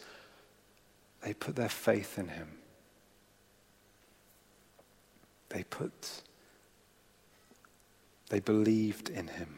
they 1.21 1.33
put 1.33 1.55
their 1.55 1.69
faith 1.69 2.17
in 2.17 2.29
him. 2.29 2.47
They 5.49 5.63
put, 5.63 6.21
they 8.29 8.39
believed 8.39 9.09
in 9.09 9.27
him. 9.27 9.57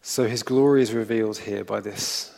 So 0.00 0.28
his 0.28 0.42
glory 0.42 0.82
is 0.82 0.92
revealed 0.92 1.38
here 1.38 1.64
by 1.64 1.80
this 1.80 2.30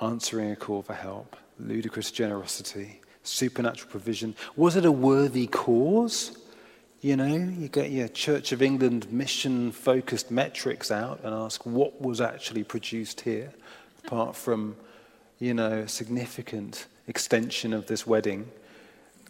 answering 0.00 0.50
a 0.50 0.56
call 0.56 0.82
for 0.82 0.94
help, 0.94 1.36
ludicrous 1.58 2.10
generosity, 2.10 3.00
supernatural 3.22 3.90
provision. 3.90 4.34
Was 4.56 4.76
it 4.76 4.84
a 4.84 4.92
worthy 4.92 5.46
cause? 5.46 6.36
You 7.00 7.16
know, 7.16 7.34
you 7.34 7.68
get 7.68 7.90
your 7.90 8.08
Church 8.08 8.52
of 8.52 8.60
England 8.62 9.10
mission 9.12 9.72
focused 9.72 10.30
metrics 10.30 10.90
out 10.90 11.20
and 11.24 11.34
ask 11.34 11.64
what 11.64 12.00
was 12.00 12.20
actually 12.20 12.64
produced 12.64 13.22
here, 13.22 13.52
apart 14.04 14.36
from, 14.36 14.76
you 15.42 15.52
know, 15.52 15.72
a 15.72 15.88
significant 15.88 16.86
extension 17.08 17.72
of 17.72 17.88
this 17.88 18.06
wedding, 18.06 18.48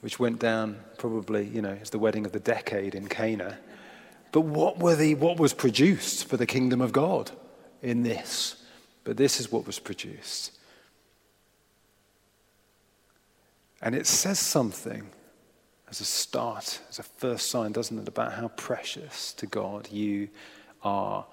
which 0.02 0.18
went 0.18 0.38
down 0.38 0.78
probably, 0.98 1.46
you 1.46 1.62
know, 1.62 1.78
as 1.80 1.88
the 1.88 1.98
wedding 1.98 2.26
of 2.26 2.32
the 2.32 2.38
decade 2.38 2.94
in 2.94 3.08
Cana. 3.08 3.58
But 4.30 4.42
what, 4.42 4.78
were 4.78 4.94
the, 4.94 5.14
what 5.14 5.40
was 5.40 5.54
produced 5.54 6.28
for 6.28 6.36
the 6.36 6.44
kingdom 6.44 6.82
of 6.82 6.92
God 6.92 7.30
in 7.80 8.02
this? 8.02 8.62
But 9.04 9.16
this 9.16 9.40
is 9.40 9.50
what 9.50 9.66
was 9.66 9.78
produced. 9.78 10.52
And 13.80 13.94
it 13.94 14.06
says 14.06 14.38
something 14.38 15.06
as 15.88 16.02
a 16.02 16.04
start, 16.04 16.78
as 16.90 16.98
a 16.98 17.04
first 17.04 17.48
sign, 17.50 17.72
doesn't 17.72 17.98
it, 17.98 18.06
about 18.06 18.34
how 18.34 18.48
precious 18.48 19.32
to 19.32 19.46
God 19.46 19.90
you 19.90 20.28
are, 20.82 21.24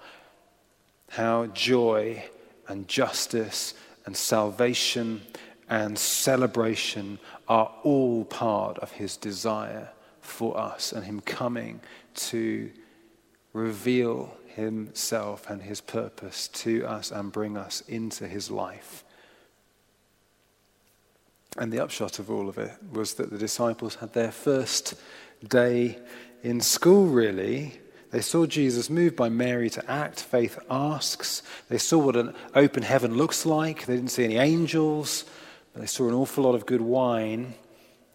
how 1.10 1.48
joy 1.48 2.24
and 2.66 2.88
justice 2.88 3.74
and 4.10 4.16
salvation 4.16 5.20
and 5.68 5.96
celebration 5.96 7.16
are 7.46 7.72
all 7.84 8.24
part 8.24 8.76
of 8.78 8.90
his 8.90 9.16
desire 9.16 9.88
for 10.20 10.58
us 10.58 10.90
and 10.90 11.04
him 11.04 11.20
coming 11.20 11.80
to 12.16 12.72
reveal 13.52 14.36
himself 14.48 15.48
and 15.48 15.62
his 15.62 15.80
purpose 15.80 16.48
to 16.48 16.84
us 16.84 17.12
and 17.12 17.30
bring 17.30 17.56
us 17.56 17.82
into 17.82 18.26
his 18.26 18.50
life. 18.50 19.04
And 21.56 21.72
the 21.72 21.78
upshot 21.78 22.18
of 22.18 22.32
all 22.32 22.48
of 22.48 22.58
it 22.58 22.72
was 22.90 23.14
that 23.14 23.30
the 23.30 23.38
disciples 23.38 23.94
had 23.94 24.12
their 24.12 24.32
first 24.32 24.94
day 25.46 25.98
in 26.42 26.60
school, 26.60 27.06
really. 27.06 27.78
They 28.10 28.20
saw 28.20 28.44
Jesus 28.44 28.90
moved 28.90 29.14
by 29.14 29.28
Mary 29.28 29.70
to 29.70 29.90
act. 29.90 30.20
Faith 30.20 30.58
asks. 30.68 31.42
They 31.68 31.78
saw 31.78 31.98
what 31.98 32.16
an 32.16 32.34
open 32.54 32.82
heaven 32.82 33.16
looks 33.16 33.46
like. 33.46 33.86
They 33.86 33.94
didn't 33.94 34.10
see 34.10 34.24
any 34.24 34.36
angels, 34.36 35.24
but 35.72 35.80
they 35.80 35.86
saw 35.86 36.08
an 36.08 36.14
awful 36.14 36.44
lot 36.44 36.56
of 36.56 36.66
good 36.66 36.80
wine. 36.80 37.54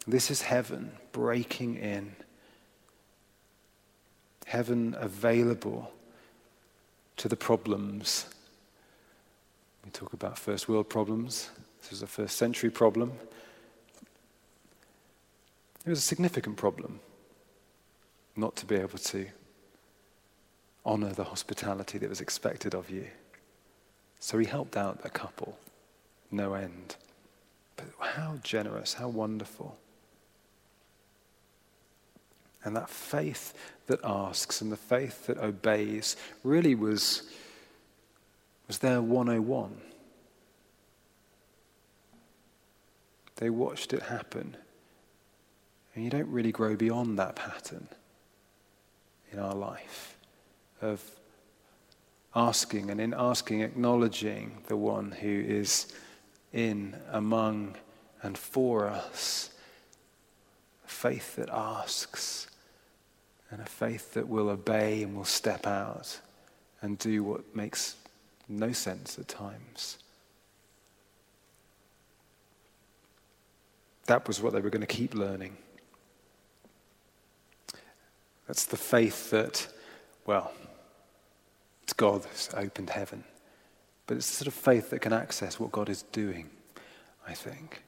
This 0.05 0.29
is 0.29 0.41
heaven 0.41 0.91
breaking 1.13 1.77
in. 1.77 2.15
Heaven 4.45 4.95
available 4.99 5.91
to 7.17 7.29
the 7.29 7.37
problems. 7.37 8.25
We 9.85 9.91
talk 9.91 10.11
about 10.11 10.37
first 10.37 10.67
world 10.67 10.89
problems. 10.89 11.49
This 11.81 11.91
was 11.91 12.01
a 12.01 12.07
first 12.07 12.35
century 12.35 12.69
problem. 12.69 13.13
It 15.85 15.89
was 15.89 15.99
a 15.99 16.01
significant 16.01 16.57
problem 16.57 16.99
not 18.35 18.55
to 18.57 18.65
be 18.65 18.75
able 18.75 18.97
to 18.97 19.27
honor 20.85 21.11
the 21.11 21.23
hospitality 21.23 21.97
that 21.97 22.09
was 22.09 22.21
expected 22.21 22.75
of 22.75 22.89
you. 22.89 23.07
So 24.19 24.37
he 24.37 24.45
helped 24.45 24.77
out 24.77 24.99
a 25.03 25.09
couple, 25.09 25.57
no 26.31 26.53
end. 26.53 26.95
But 27.75 27.87
how 27.99 28.39
generous, 28.43 28.93
how 28.93 29.09
wonderful. 29.09 29.77
And 32.63 32.75
that 32.75 32.89
faith 32.89 33.53
that 33.87 33.99
asks 34.03 34.61
and 34.61 34.71
the 34.71 34.77
faith 34.77 35.27
that 35.27 35.37
obeys 35.37 36.15
really 36.43 36.75
was, 36.75 37.23
was 38.67 38.79
their 38.79 39.01
101. 39.01 39.77
They 43.35 43.49
watched 43.49 43.93
it 43.93 44.03
happen. 44.03 44.55
And 45.93 46.03
you 46.03 46.09
don't 46.09 46.29
really 46.29 46.51
grow 46.51 46.75
beyond 46.75 47.19
that 47.19 47.35
pattern 47.35 47.87
in 49.31 49.39
our 49.39 49.53
life 49.53 50.14
of 50.85 51.01
asking, 52.35 52.89
and 52.91 53.01
in 53.01 53.13
asking, 53.13 53.61
acknowledging 53.61 54.61
the 54.67 54.77
one 54.77 55.11
who 55.11 55.27
is 55.27 55.93
in, 56.53 56.95
among, 57.11 57.75
and 58.21 58.37
for 58.37 58.87
us. 58.87 59.49
Faith 60.85 61.35
that 61.35 61.49
asks, 61.49 62.47
and 63.51 63.61
a 63.61 63.65
faith 63.65 64.13
that 64.13 64.27
will 64.27 64.49
obey 64.49 65.03
and 65.03 65.15
will 65.15 65.25
step 65.25 65.67
out 65.67 66.19
and 66.81 66.97
do 66.97 67.23
what 67.23 67.55
makes 67.55 67.95
no 68.47 68.71
sense 68.71 69.17
at 69.17 69.27
times. 69.27 69.97
That 74.05 74.27
was 74.27 74.41
what 74.41 74.53
they 74.53 74.61
were 74.61 74.69
going 74.69 74.81
to 74.81 74.87
keep 74.87 75.15
learning. 75.15 75.57
That's 78.47 78.65
the 78.65 78.77
faith 78.77 79.31
that, 79.31 79.67
well, 80.25 80.51
God 81.97 82.25
has 82.25 82.49
opened 82.55 82.89
heaven. 82.89 83.23
But 84.07 84.17
it's 84.17 84.29
the 84.29 84.35
sort 84.45 84.47
of 84.47 84.53
faith 84.53 84.89
that 84.91 84.99
can 84.99 85.13
access 85.13 85.59
what 85.59 85.71
God 85.71 85.89
is 85.89 86.03
doing, 86.03 86.49
I 87.27 87.33
think, 87.33 87.83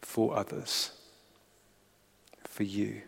for 0.00 0.36
others, 0.36 0.92
for 2.44 2.62
you, 2.62 3.02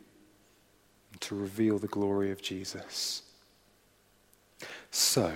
to 1.21 1.35
reveal 1.35 1.79
the 1.79 1.87
glory 1.87 2.33
of 2.33 2.43
Jesus. 2.43 3.23
So, 4.91 5.33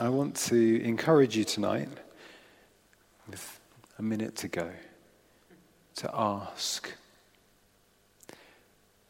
I 0.00 0.08
want 0.08 0.36
to 0.36 0.82
encourage 0.82 1.36
you 1.36 1.44
tonight, 1.44 1.88
with 3.28 3.60
a 3.98 4.02
minute 4.02 4.36
to 4.36 4.48
go, 4.48 4.70
to 5.96 6.10
ask. 6.14 6.90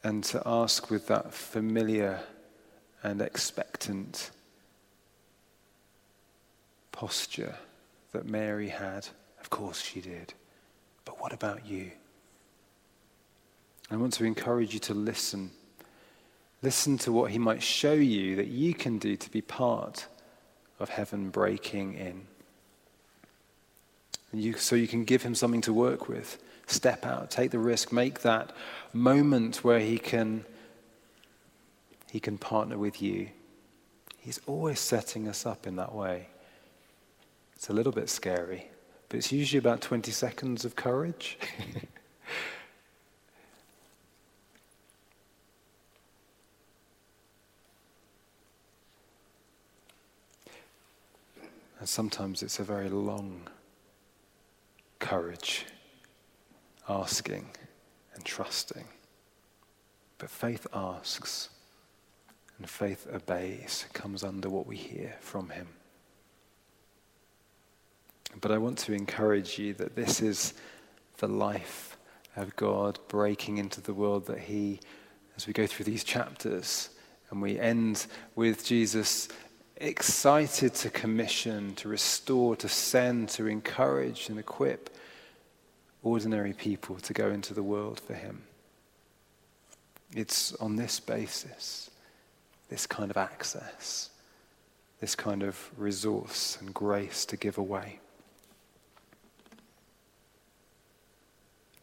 And 0.04 0.24
to 0.24 0.42
ask 0.44 0.90
with 0.90 1.06
that 1.06 1.32
familiar 1.32 2.20
and 3.02 3.20
expectant 3.20 4.30
posture 6.92 7.56
that 8.12 8.26
Mary 8.26 8.68
had. 8.68 9.08
Of 9.40 9.50
course 9.50 9.82
she 9.82 10.00
did. 10.00 10.34
But 11.04 11.20
what 11.20 11.32
about 11.32 11.66
you? 11.66 11.90
I 13.90 13.96
want 13.96 14.12
to 14.14 14.24
encourage 14.24 14.72
you 14.72 14.80
to 14.80 14.94
listen. 14.94 15.50
Listen 16.62 16.96
to 16.98 17.12
what 17.12 17.32
he 17.32 17.38
might 17.38 17.62
show 17.62 17.92
you 17.92 18.36
that 18.36 18.46
you 18.46 18.72
can 18.72 18.98
do 18.98 19.16
to 19.16 19.30
be 19.30 19.40
part 19.42 20.06
of 20.78 20.88
heaven 20.88 21.30
breaking 21.30 21.94
in. 21.94 22.22
You, 24.32 24.54
so 24.54 24.76
you 24.76 24.88
can 24.88 25.04
give 25.04 25.22
him 25.22 25.34
something 25.34 25.60
to 25.62 25.72
work 25.72 26.08
with. 26.08 26.42
Step 26.66 27.04
out, 27.04 27.30
take 27.30 27.50
the 27.50 27.58
risk, 27.58 27.92
make 27.92 28.22
that 28.22 28.54
moment 28.92 29.64
where 29.64 29.80
he 29.80 29.98
can 29.98 30.44
he 32.12 32.20
can 32.20 32.36
partner 32.36 32.76
with 32.76 33.00
you. 33.00 33.30
He's 34.18 34.38
always 34.46 34.78
setting 34.78 35.26
us 35.28 35.46
up 35.46 35.66
in 35.66 35.76
that 35.76 35.94
way. 35.94 36.28
It's 37.56 37.70
a 37.70 37.72
little 37.72 37.90
bit 37.90 38.10
scary, 38.10 38.66
but 39.08 39.16
it's 39.16 39.32
usually 39.32 39.58
about 39.58 39.80
20 39.80 40.10
seconds 40.10 40.66
of 40.66 40.76
courage. 40.76 41.38
and 51.80 51.88
sometimes 51.88 52.42
it's 52.42 52.58
a 52.58 52.64
very 52.64 52.90
long 52.90 53.48
courage, 54.98 55.64
asking 56.86 57.46
and 58.14 58.22
trusting. 58.22 58.84
But 60.18 60.28
faith 60.28 60.66
asks. 60.74 61.48
And 62.58 62.68
faith 62.68 63.06
obeys, 63.12 63.86
comes 63.92 64.22
under 64.22 64.48
what 64.48 64.66
we 64.66 64.76
hear 64.76 65.16
from 65.20 65.50
Him. 65.50 65.68
But 68.40 68.50
I 68.50 68.58
want 68.58 68.78
to 68.78 68.92
encourage 68.92 69.58
you 69.58 69.74
that 69.74 69.96
this 69.96 70.22
is 70.22 70.54
the 71.18 71.28
life 71.28 71.96
of 72.36 72.56
God 72.56 72.98
breaking 73.08 73.58
into 73.58 73.80
the 73.80 73.94
world 73.94 74.26
that 74.26 74.38
He, 74.38 74.80
as 75.36 75.46
we 75.46 75.52
go 75.52 75.66
through 75.66 75.84
these 75.84 76.04
chapters, 76.04 76.90
and 77.30 77.42
we 77.42 77.58
end 77.58 78.06
with 78.34 78.64
Jesus 78.64 79.28
excited 79.76 80.74
to 80.74 80.90
commission, 80.90 81.74
to 81.74 81.88
restore, 81.88 82.56
to 82.56 82.68
send, 82.68 83.28
to 83.30 83.46
encourage 83.46 84.28
and 84.28 84.38
equip 84.38 84.90
ordinary 86.02 86.52
people 86.52 86.96
to 86.96 87.12
go 87.12 87.30
into 87.30 87.54
the 87.54 87.62
world 87.62 88.00
for 88.00 88.14
Him. 88.14 88.42
It's 90.14 90.54
on 90.54 90.76
this 90.76 91.00
basis 91.00 91.90
this 92.72 92.86
kind 92.86 93.10
of 93.10 93.18
access, 93.18 94.08
this 94.98 95.14
kind 95.14 95.42
of 95.42 95.70
resource 95.76 96.56
and 96.58 96.72
grace 96.72 97.26
to 97.26 97.36
give 97.36 97.58
away. 97.58 97.98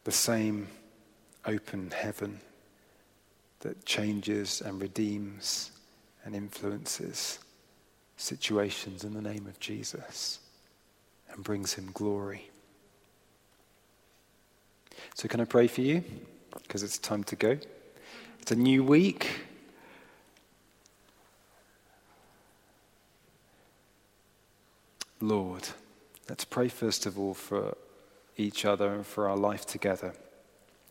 The 0.02 0.10
same 0.10 0.66
open 1.46 1.92
heaven 1.92 2.40
that 3.60 3.84
changes 3.84 4.60
and 4.60 4.82
redeems 4.82 5.70
and 6.24 6.34
influences 6.34 7.38
situations 8.16 9.04
in 9.04 9.14
the 9.14 9.22
name 9.22 9.46
of 9.46 9.60
Jesus 9.60 10.40
and 11.30 11.44
brings 11.44 11.74
him 11.74 11.90
glory. 11.94 12.50
So, 15.14 15.28
can 15.28 15.40
I 15.40 15.44
pray 15.44 15.68
for 15.68 15.82
you? 15.82 16.02
Because 16.64 16.82
it's 16.82 16.98
time 16.98 17.22
to 17.24 17.36
go. 17.36 17.58
It's 18.40 18.50
a 18.50 18.56
new 18.56 18.82
week. 18.82 19.49
Lord. 25.20 25.68
Let's 26.28 26.44
pray 26.44 26.68
first 26.68 27.06
of 27.06 27.18
all 27.18 27.34
for 27.34 27.76
each 28.36 28.64
other 28.64 28.94
and 28.94 29.06
for 29.06 29.28
our 29.28 29.36
life 29.36 29.66
together. 29.66 30.14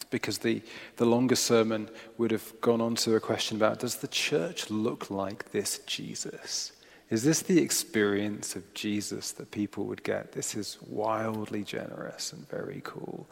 Because 0.10 0.40
the, 0.40 0.62
the 0.98 1.06
longer 1.06 1.36
sermon 1.36 1.90
would 2.18 2.32
have 2.32 2.60
gone 2.62 2.82
on 2.82 2.96
to 2.96 3.16
a 3.16 3.20
question 3.20 3.58
about 3.58 3.80
does 3.80 3.98
the 3.98 4.08
church 4.08 4.70
look 4.70 5.10
like 5.10 5.52
this 5.52 5.80
Jesus? 5.80 6.72
Is 7.10 7.24
this 7.24 7.42
the 7.42 7.60
experience 7.60 8.56
of 8.56 8.74
Jesus 8.74 9.32
that 9.34 9.52
people 9.52 9.86
would 9.86 10.04
get? 10.04 10.32
This 10.32 10.56
is 10.56 10.78
wildly 10.88 11.64
generous 11.64 12.34
and 12.34 12.48
very 12.50 12.82
cool. 12.84 13.28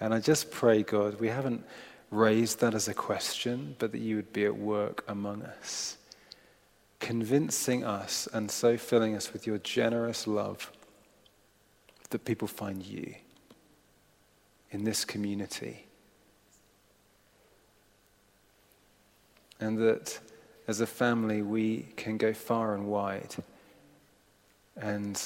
And 0.00 0.12
I 0.12 0.18
just 0.18 0.50
pray, 0.50 0.82
God, 0.82 1.20
we 1.20 1.28
haven't 1.28 1.64
raised 2.10 2.60
that 2.60 2.74
as 2.74 2.88
a 2.88 2.94
question, 2.94 3.76
but 3.78 3.92
that 3.92 4.00
you 4.00 4.16
would 4.16 4.32
be 4.32 4.44
at 4.46 4.56
work 4.56 5.04
among 5.06 5.42
us 5.42 5.96
convincing 7.00 7.82
us 7.82 8.28
and 8.32 8.50
so 8.50 8.76
filling 8.76 9.16
us 9.16 9.32
with 9.32 9.46
your 9.46 9.58
generous 9.58 10.26
love 10.26 10.70
that 12.10 12.24
people 12.24 12.46
find 12.46 12.84
you 12.84 13.14
in 14.70 14.84
this 14.84 15.04
community. 15.04 15.86
And 19.58 19.78
that 19.78 20.18
as 20.68 20.80
a 20.80 20.86
family 20.86 21.42
we 21.42 21.88
can 21.96 22.16
go 22.16 22.32
far 22.32 22.74
and 22.74 22.86
wide 22.86 23.34
and, 24.76 25.20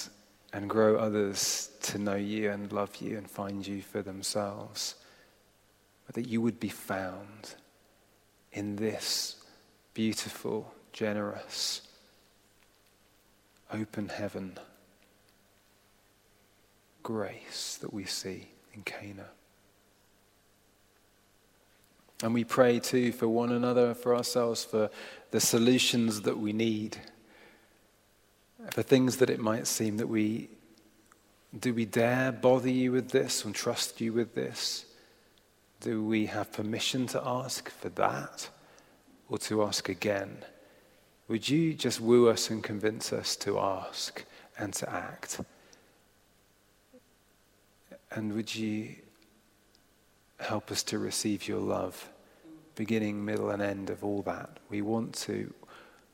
and 0.53 0.71
grow 0.71 0.97
others 0.97 1.71
to 1.83 1.99
know 1.99 2.17
you 2.17 2.51
and 2.51 2.73
love 2.73 2.97
you 2.97 3.19
and 3.19 3.31
find 3.31 3.67
you 3.67 3.83
for 3.83 4.03
themselves. 4.03 4.95
But 6.07 6.15
that 6.17 6.29
you 6.29 6.41
would 6.41 6.61
be 6.61 6.69
found 6.69 7.55
in 8.53 8.77
this 8.77 9.37
beautiful 9.95 10.74
generous, 10.95 11.83
open 13.73 14.09
heaven 14.09 14.59
grace 17.03 17.77
that 17.83 17.93
we 17.93 18.05
see 18.05 18.49
in 18.73 18.83
Cana. 18.83 19.27
And 22.23 22.33
we 22.33 22.45
pray 22.45 22.79
too 22.79 23.13
for 23.13 23.29
one 23.29 23.53
another, 23.53 23.93
for 23.93 24.15
ourselves, 24.15 24.65
for 24.65 24.89
the 25.33 25.41
solutions 25.41 26.23
that 26.23 26.39
we 26.39 26.53
need, 26.55 26.97
for 28.71 28.83
things 28.83 29.17
that 29.17 29.29
it 29.29 29.41
might 29.41 29.67
seem 29.67 29.99
that 29.99 30.09
we 30.09 30.49
do 31.59 31.73
we 31.73 31.85
dare 31.85 32.33
bother 32.33 32.71
you 32.71 32.91
with 32.91 33.11
this 33.11 33.45
and 33.45 33.55
trust 33.55 34.01
you 34.01 34.13
with 34.13 34.35
this? 34.35 34.87
Do 35.81 36.03
we 36.03 36.27
have 36.27 36.53
permission 36.53 37.07
to 37.09 37.23
ask 37.25 37.71
for 37.71 37.91
that 37.91 38.49
or 39.29 39.39
to 39.39 39.63
ask 39.63 39.89
again? 39.89 40.39
Would 41.29 41.49
you 41.49 41.73
just 41.73 42.01
woo 42.01 42.29
us 42.29 42.51
and 42.51 42.63
convince 42.63 43.13
us 43.13 43.35
to 43.37 43.59
ask 43.59 44.25
and 44.59 44.75
to 44.75 44.91
act? 44.91 45.41
And 48.11 48.35
would 48.35 48.55
you 48.55 48.97
help 50.39 50.71
us 50.71 50.83
to 50.85 50.99
receive 50.99 51.49
your 51.49 51.61
love, 51.61 52.11
beginning, 52.75 53.25
middle, 53.25 53.51
and 53.51 53.63
end 53.63 53.89
of 53.89 54.05
all 54.05 54.21
that? 54.23 54.59
We 54.69 54.83
want 54.83 55.15
to 55.15 55.53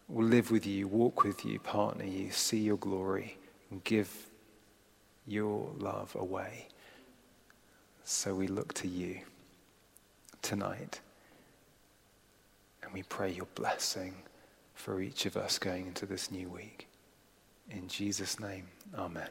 live 0.08 0.52
with 0.52 0.64
you, 0.64 0.86
walk 0.86 1.24
with 1.24 1.44
you, 1.44 1.58
partner 1.58 2.04
you, 2.04 2.30
see 2.30 2.60
your 2.60 2.76
glory, 2.76 3.36
and 3.70 3.82
give 3.82 4.28
your 5.26 5.72
love 5.76 6.14
away. 6.14 6.68
So 8.04 8.34
we 8.34 8.46
look 8.46 8.74
to 8.74 8.88
you 8.88 9.20
tonight 10.40 11.00
and 12.82 12.92
we 12.92 13.02
pray 13.02 13.32
your 13.32 13.46
blessing 13.54 14.14
for 14.80 15.00
each 15.00 15.26
of 15.26 15.36
us 15.36 15.58
going 15.58 15.86
into 15.86 16.06
this 16.06 16.30
new 16.30 16.48
week. 16.48 16.88
In 17.70 17.86
Jesus' 17.86 18.40
name, 18.40 18.66
amen. 18.96 19.28